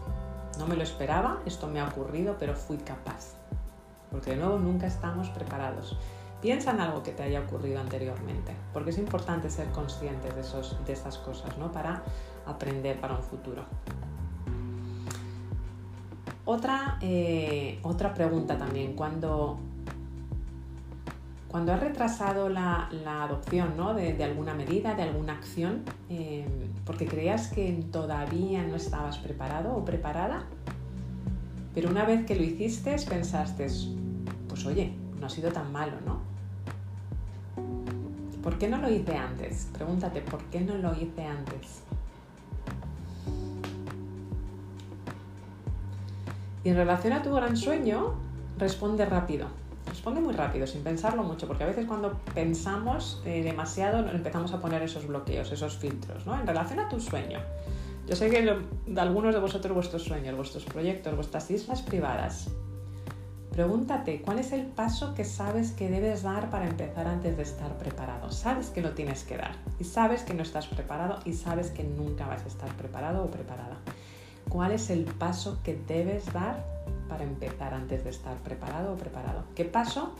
[0.58, 3.34] No me lo esperaba, esto me ha ocurrido, pero fui capaz.
[4.10, 5.96] Porque de nuevo nunca estamos preparados.
[6.40, 10.76] Piensa en algo que te haya ocurrido anteriormente, porque es importante ser conscientes de, esos,
[10.86, 11.70] de estas cosas, ¿no?
[11.70, 12.02] Para
[12.46, 13.64] aprender para un futuro.
[16.44, 19.58] Otra, eh, otra pregunta también, cuando
[21.48, 22.88] cuando has retrasado la,
[23.22, 26.46] adopción de, alguna medida, de alguna acción, eh,
[26.84, 30.44] porque creías que todavía no estabas preparado o preparada,
[31.74, 33.66] pero una vez que lo hiciste pensaste,
[34.48, 36.18] pues oye, no ha sido tan malo, ¿no?
[38.42, 39.68] ¿Por qué no lo hice antes?
[39.72, 41.82] Pregúntate, ¿por qué no lo hice antes?
[46.62, 48.14] Y en relación a tu gran sueño,
[48.58, 49.48] responde rápido.
[49.98, 54.60] Responde muy rápido, sin pensarlo mucho, porque a veces cuando pensamos eh, demasiado empezamos a
[54.60, 56.38] poner esos bloqueos, esos filtros, ¿no?
[56.38, 57.40] En relación a tu sueño,
[58.06, 58.42] Yo sé que
[58.86, 62.48] de algunos de vosotros vuestros sueños, vuestros proyectos, vuestras islas privadas.
[63.50, 67.76] Pregúntate, ¿cuál es el paso que sabes que debes dar para empezar antes de estar
[67.76, 68.30] preparado?
[68.30, 71.82] Sabes que lo tienes que dar y sabes que no estás preparado y sabes que
[71.82, 73.78] nunca vas a estar preparado o preparada.
[74.48, 76.64] ¿Cuál es el paso que debes dar
[77.08, 79.44] para empezar antes de estar preparado o preparado?
[79.54, 80.14] ¿Qué paso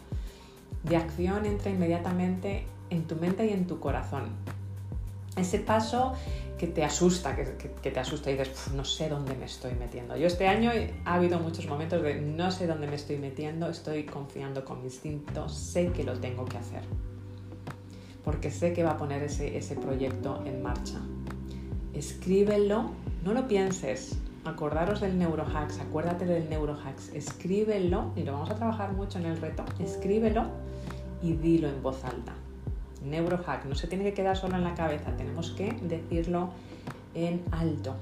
[0.84, 4.24] de acción entra inmediatamente en tu mente y en tu corazón?
[5.36, 6.14] Ese paso
[6.59, 10.16] que te asusta, que, te asusta y dices, no sé dónde me estoy metiendo.
[10.16, 10.72] Yo este año
[11.05, 14.86] ha habido muchos momentos de no sé dónde me estoy metiendo, estoy confiando con mi
[14.86, 16.82] instinto, sé que lo tengo que hacer.
[18.24, 20.99] Porque sé que va a poner ese, ese proyecto en marcha.
[21.95, 22.91] Escríbelo,
[23.24, 24.18] no lo pienses.
[24.45, 29.36] Acordaros del neurohacks, acuérdate del neurohacks, escríbelo y lo vamos a trabajar mucho en el
[29.41, 29.64] reto.
[29.78, 30.47] Escríbelo
[31.22, 32.34] y dilo en voz alta
[33.03, 36.51] neurohack, no se tiene que quedar solo en la cabeza, tenemos que decirlo
[37.14, 37.95] en alto.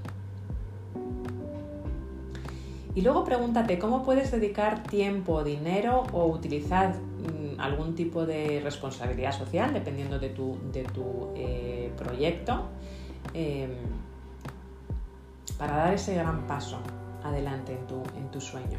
[2.95, 9.33] Y luego pregúntate cómo puedes dedicar tiempo, dinero o utilizar mm, algún tipo de responsabilidad
[9.33, 12.63] social, dependiendo de tu, de tu eh, proyecto,
[13.35, 13.69] em,
[15.59, 16.79] para dar ese gran paso
[17.25, 17.79] adelante
[18.17, 18.79] en tu, sueño.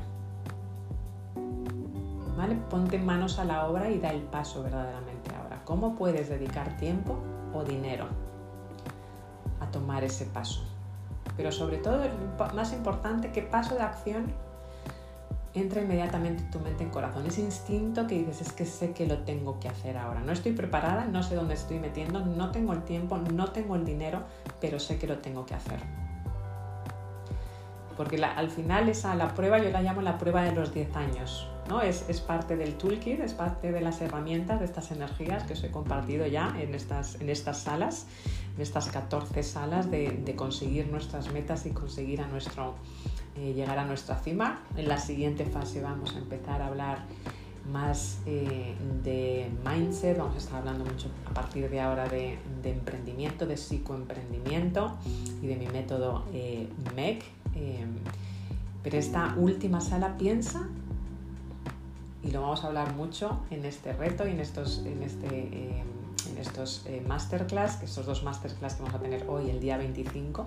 [2.37, 2.55] ¿Vale?
[2.69, 5.17] Ponte manos a la obra y da el paso verdaderamente
[5.67, 7.19] cómo puedes dedicar tiempo
[7.53, 8.07] o dinero
[9.59, 10.63] a tomar ese paso.
[11.35, 12.05] Pero sobre todo,
[12.55, 14.31] más importante, qué paso de acción
[15.53, 17.25] entra inmediatamente en tu mente en corazón.
[17.25, 20.21] Ese instinto que dices, es que sé que lo tengo que hacer ahora.
[20.21, 23.83] No estoy preparada, no sé dónde estoy metiendo, no tengo el tiempo, no tengo el
[23.83, 24.21] dinero,
[24.61, 25.81] pero sé que lo tengo que hacer.
[27.97, 31.47] Porque al final esa, la prueba yo la llamo la prueba de los 10 años.
[31.83, 35.69] Es, parte del toolkit, es parte de las herramientas, de estas energías que os he
[35.69, 38.07] compartido ya en estas, en estas salas,
[38.55, 42.75] en estas 14 salas de, conseguir nuestras metas y conseguir a nuestro,
[43.35, 44.61] eh, llegar a nuestra cima.
[44.77, 46.99] En la siguiente fase vamos a empezar a hablar
[47.71, 53.45] más eh, de mindset, vamos a estar hablando mucho a partir de ahora de, emprendimiento,
[53.45, 54.97] de psicoemprendimiento
[55.41, 57.23] y de mi método eh, MEC.
[58.83, 60.67] Pero esta última sala piensa
[62.23, 65.83] y lo vamos a hablar mucho en este reto y en estos, en este, eh,
[66.29, 70.45] en estos eh, masterclass, estos dos masterclass que vamos a tener hoy, el día 25,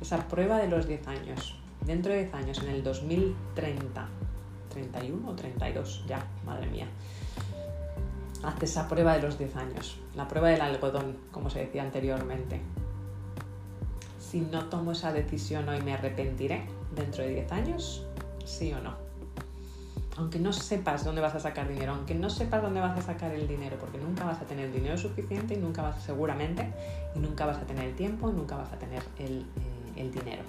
[0.00, 1.56] esa prueba de los 10 años.
[1.84, 4.08] Dentro de 10 años, en el 2030,
[4.70, 6.86] 31 o 32, ya, madre mía.
[8.42, 12.60] Hazte esa prueba de los 10 años, la prueba del algodón, como se decía anteriormente.
[14.30, 18.06] Si no tomo esa decisión hoy, ¿me arrepentiré dentro de 10 años?
[18.44, 19.08] ¿Sí o no?
[20.18, 23.30] aunque no sepas dónde vas a sacar dinero, aunque no sepas dónde vas a sacar
[23.30, 26.68] el dinero, porque nunca vas a tener dinero suficiente y nunca vas, seguramente,
[27.14, 29.46] y nunca vas a tener el tiempo y nunca vas a tener el,
[29.96, 30.42] eh, dinero.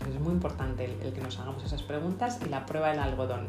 [0.00, 3.46] es muy importante el, que nos hagamos esas preguntas y la prueba del algodón,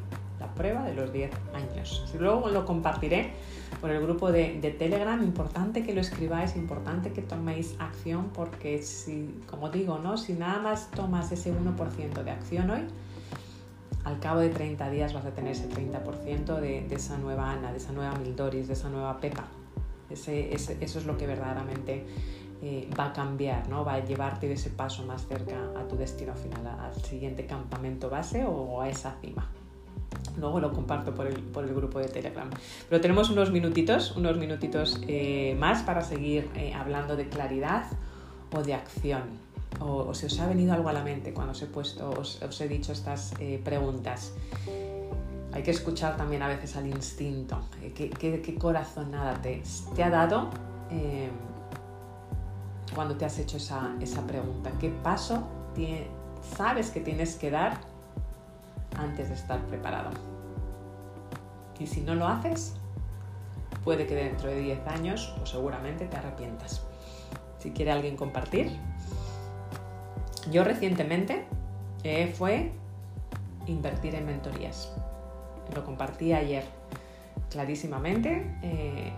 [0.54, 2.04] prueba de los 10 años.
[2.20, 3.34] Luego lo compartiré
[3.82, 8.82] por el grupo de, de, Telegram, importante que lo escribáis, importante que toméis acción, porque
[8.82, 10.18] si, como digo, ¿no?
[10.18, 12.82] si nada más tomas ese 1% de acción hoy,
[14.04, 17.78] al cabo de 30 días vas a tener ese 30% de, esa nueva Ana, de
[17.78, 19.48] esa nueva Mildoris, de esa nueva Pepa.
[20.10, 22.06] eso es lo que verdaderamente
[22.66, 23.84] eh, va a cambiar, ¿no?
[23.84, 28.10] va a llevarte de ese paso más cerca a tu destino final, al siguiente campamento
[28.10, 29.50] base o a esa cima.
[30.38, 32.50] Luego lo comparto por el, por el, grupo de Telegram.
[32.90, 37.86] Pero tenemos unos minutitos, unos minutitos eh, más para seguir eh, hablando de claridad
[38.52, 39.44] o de acción
[39.80, 42.68] o, si os ha venido algo a la mente cuando os he puesto, os, he
[42.68, 44.34] dicho estas eh, preguntas.
[45.52, 47.60] Hay que escuchar también a veces al instinto.
[47.82, 49.62] Eh, ¿Qué, qué, corazonada te,
[49.96, 50.50] te, ha dado
[52.94, 54.72] cuando te has hecho esa, esa pregunta?
[54.80, 55.48] ¿Qué paso
[56.58, 57.80] sabes que tienes que dar
[58.98, 60.12] antes de estar preparado?
[61.80, 62.76] Y si no lo haces,
[63.84, 66.86] puede que dentro de 10 años o seguramente te arrepientas.
[67.60, 68.72] Si quiere alguien compartir,
[70.52, 71.46] yo recientemente
[72.04, 72.72] eh, fue
[73.68, 74.94] invertir en mentorías.
[75.74, 76.64] Lo compartí ayer
[77.50, 78.58] clarísimamente.
[78.62, 79.12] Eh,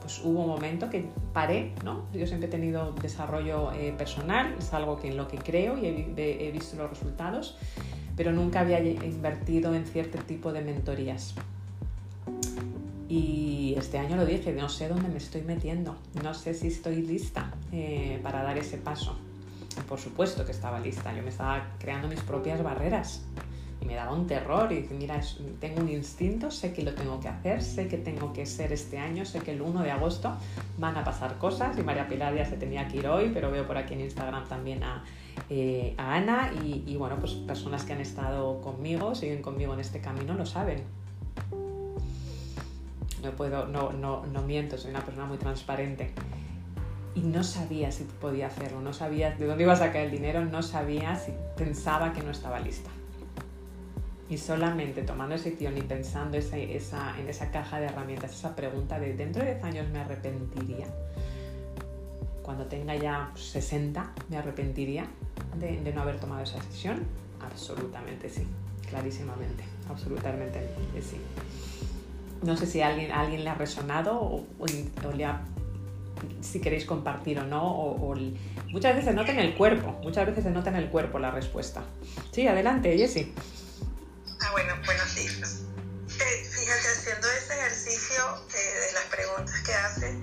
[0.00, 2.06] pues hubo un momento que paré, ¿no?
[2.14, 5.86] Yo siempre he tenido desarrollo eh, personal, es algo que en lo que creo y
[6.16, 7.58] he, visto los resultados,
[8.18, 11.34] pero nunca había invertido en cierto tipo de mentorías.
[13.08, 16.96] Y este año lo dije, no sé dónde me estoy metiendo, no sé si estoy
[17.00, 17.54] lista
[18.22, 19.16] para dar ese paso
[19.82, 23.22] por supuesto que estaba lista, yo me estaba creando mis propias barreras.
[23.80, 25.20] Y me daba un terror y mira,
[25.60, 28.98] tengo un instinto, sé que lo tengo que hacer, sé que tengo que ser este
[28.98, 30.36] año, sé que el 1 de agosto
[30.78, 33.66] van a pasar cosas y María Pilar ya se tenía que ir hoy, pero veo
[33.66, 35.04] por aquí en Instagram también a,
[35.48, 40.34] eh, Ana y, bueno, pues personas que han estado conmigo, siguen conmigo en este camino,
[40.34, 40.82] lo saben.
[43.22, 46.12] No puedo, no, no, no miento, soy una persona muy transparente
[47.14, 50.44] y no sabía si podía hacerlo, no sabía de dónde iba a sacar el dinero,
[50.44, 52.90] no sabía si pensaba que no estaba lista.
[54.28, 59.14] Y solamente tomando decisión y pensando esa, en esa caja de herramientas, esa pregunta de
[59.14, 60.86] dentro de 10 años me arrepentiría,
[62.42, 65.06] cuando tenga ya 60, me arrepentiría
[65.58, 67.06] de, no haber tomado esa decisión.
[67.40, 68.46] Absolutamente sí,
[68.88, 70.60] clarísimamente, absolutamente
[71.00, 71.18] sí.
[72.42, 75.42] No sé si a alguien, alguien le ha resonado o, o le ha
[76.40, 77.64] si queréis compartir o no.
[77.64, 78.14] O,
[78.70, 81.30] muchas veces se nota en el cuerpo, muchas veces se nota en el cuerpo la
[81.30, 81.82] respuesta.
[82.30, 83.32] Sí, adelante, Jessie.
[84.40, 85.26] Ah, bueno, bueno, sí.
[85.26, 90.16] Eh, fíjate, haciendo ese ejercicio eh, de las preguntas que hace,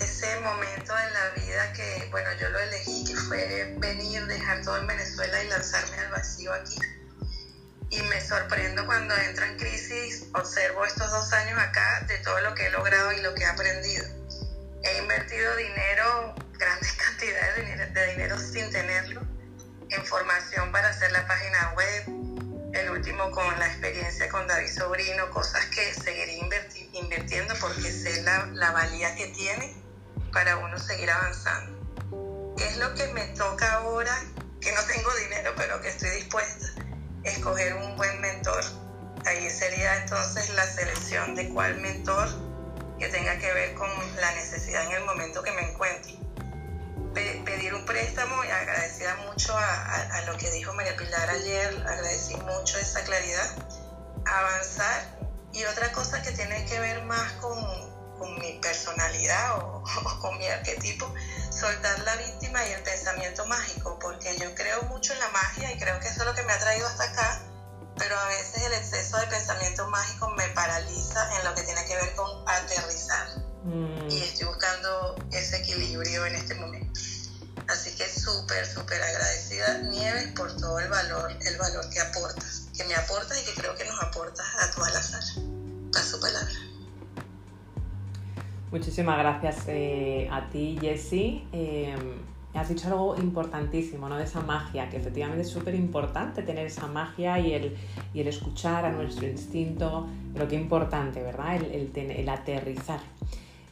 [0.00, 4.78] ese momento en la vida que, bueno, yo lo elegí, que fue venir, dejar todo
[4.78, 6.76] en Venezuela y lanzarme al vacío aquí.
[7.90, 12.54] Y me sorprendo cuando entro en crisis, observo estos dos años acá de todo lo
[12.54, 14.18] que he logrado y lo que he aprendido
[14.82, 19.22] he invertido dinero, grandes cantidades de dinero, sin tenerlo,
[19.90, 22.04] en formación para hacer la página web,
[22.72, 26.38] el último con la experiencia con David Sobrino, cosas que seguiré
[26.92, 29.74] invirtiendo porque sé la, la valía que tiene
[30.32, 31.78] para uno seguir avanzando.
[32.56, 34.14] ¿Qué es lo que me toca ahora?
[34.60, 36.66] Que no tengo dinero, pero que estoy dispuesta.
[37.24, 38.64] Escoger un buen mentor.
[39.24, 42.28] Ahí sería entonces la selección de cuál mentor
[42.98, 46.12] que tenga que ver con la necesidad en el momento que me encuentro.
[47.44, 52.78] Pedir un préstamo y agradecida mucho a, lo que dijo María Pilar ayer, agradecí mucho
[52.78, 53.50] esa claridad.
[54.26, 55.18] Avanzar
[55.52, 57.58] y otra cosa que tiene que ver más con,
[58.18, 61.12] con mi personalidad o, o, con mi arquetipo,
[61.50, 65.78] soltar la víctima y el pensamiento mágico, porque yo creo mucho en la magia y
[65.78, 67.44] creo que eso es lo que me ha traído hasta acá
[67.98, 71.96] pero a veces el exceso de pensamiento mágico me paraliza en lo que tiene que
[71.96, 73.28] ver con aterrizar.
[73.64, 74.08] Mm.
[74.10, 77.00] Y estoy buscando ese equilibrio en este momento.
[77.98, 82.94] Que súper, súper agradecida, Nieves, por todo el valor, el valor que aportas, que me
[82.94, 85.48] aportas y que creo que nos aportas a toda la sala.
[85.92, 86.52] Paso palabra.
[88.70, 91.44] Muchísimas gracias eh, a ti, Jessie.
[91.52, 91.96] Eh,
[92.54, 94.16] has dicho algo importantísimo, ¿no?
[94.16, 97.76] De esa magia, que efectivamente es súper importante tener esa magia y el,
[98.14, 101.56] y el, escuchar a nuestro instinto, pero qué importante, ¿verdad?
[101.56, 103.00] El, el, aterrizar,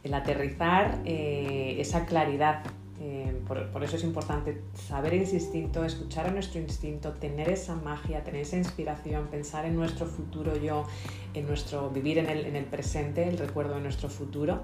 [0.03, 2.65] el aterrizar eh, esa claridad.
[2.99, 8.25] Eh, por, eso es importante saber ese instinto, escuchar a nuestro instinto, tener esa magia,
[8.25, 10.87] tener esa inspiración, pensar en nuestro futuro yo,
[11.35, 14.63] en nuestro vivir en el, en el presente, el recuerdo de nuestro futuro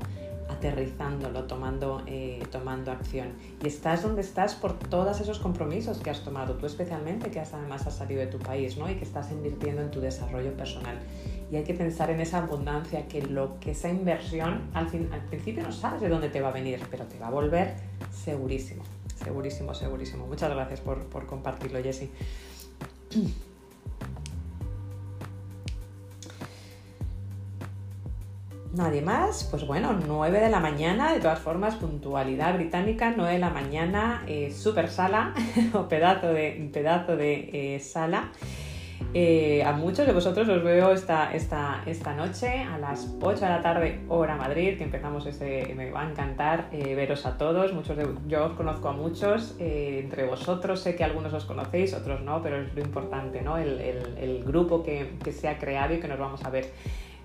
[0.52, 3.28] aterrizándolo, tomando, eh, tomando acción.
[3.62, 7.52] Y estás donde estás por todos esos compromisos que has tomado, tú especialmente, que has,
[7.54, 8.90] además has salido de tu país ¿no?
[8.90, 10.98] y que estás invirtiendo en tu desarrollo personal.
[11.52, 15.20] Y hay que pensar en esa abundancia, que, lo, que esa inversión al, fin, al
[15.20, 17.74] principio no sabes de dónde te va a venir, pero te va a volver
[18.10, 18.82] segurísimo,
[19.22, 20.26] segurísimo, segurísimo.
[20.26, 22.10] Muchas gracias por, por compartirlo, Jessie.
[28.72, 33.38] Nadie más, pues bueno, 9 de la mañana, de todas formas, puntualidad británica, 9 de
[33.38, 35.34] la mañana, eh, super sala
[35.74, 38.32] o pedazo de, pedazo de eh, sala.
[39.14, 43.50] Eh, a muchos de vosotros os veo esta, esta, esta noche a las 8 de
[43.50, 45.74] la tarde, hora Madrid, que empezamos ese.
[45.76, 47.74] Me va a encantar veros a todos.
[47.74, 52.22] Muchos de, yo os conozco a muchos, entre vosotros sé que algunos os conocéis, otros
[52.22, 53.58] no, pero es lo importante, ¿no?
[53.58, 56.70] El, el, el grupo que, que se ha creado y que nos vamos a ver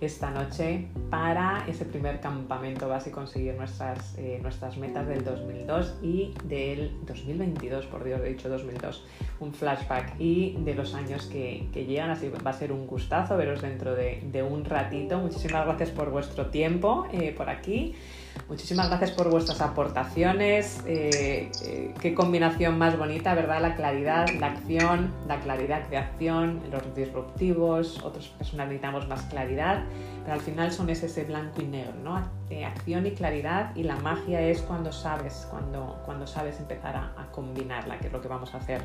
[0.01, 5.95] esta noche para ese primer campamento base y conseguir nuestras, eh, nuestras metas del 2002
[6.01, 9.05] y del 2022, por Dios, he dicho 2002,
[9.39, 13.37] un flashback y de los años que, que llegan, así va a ser un gustazo
[13.37, 15.17] veros dentro de, de un ratito.
[15.17, 17.95] Muchísimas gracias por vuestro tiempo eh, por aquí.
[18.49, 20.81] Muchísimas gracias por vuestras aportaciones.
[20.85, 23.61] Eh, eh, qué combinación más bonita, ¿verdad?
[23.61, 29.83] La claridad, la acción, la claridad de acción, los disruptivos, otras personas necesitamos más claridad,
[30.23, 32.21] pero al final son ese, blanco y negro, ¿no?
[32.47, 37.13] De acción y claridad y la magia es cuando sabes, cuando, cuando sabes empezar a,
[37.21, 38.81] a combinarla, que es lo que vamos a hacer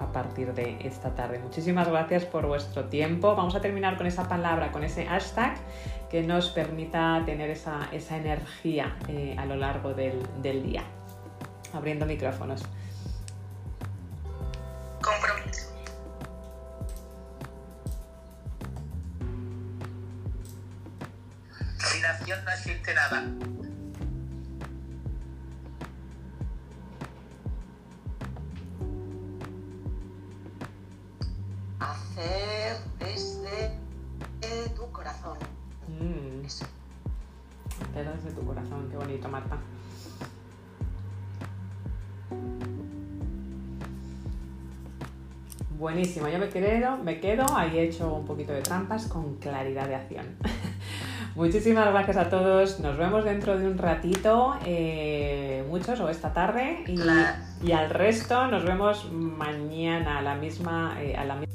[0.00, 1.38] a partir de esta tarde.
[1.38, 3.34] Muchísimas gracias por vuestro tiempo.
[3.34, 5.54] Vamos a terminar con esa palabra, con ese hashtag
[6.12, 10.84] que nos permita tener esa, esa energía eh, a lo largo del, del día.
[11.72, 12.62] Abriendo micrófonos.
[15.00, 15.72] Compromiso.
[21.78, 23.24] Sin acción no existe nada.
[31.80, 35.51] hacer desde tu corazón.
[36.00, 36.44] Mm.
[36.44, 36.66] Eso.
[37.94, 39.58] Desde tu corazón, qué bonito, Marta.
[45.78, 49.88] Buenísimo, yo me quedo, me quedo, ahí he hecho un poquito de trampas con claridad
[49.88, 50.26] de acción.
[51.34, 56.84] Muchísimas gracias a todos, nos vemos dentro de un ratito, eh, muchos o esta tarde,
[56.86, 61.51] y al resto nos vemos mañana a la misma, eh, a la misma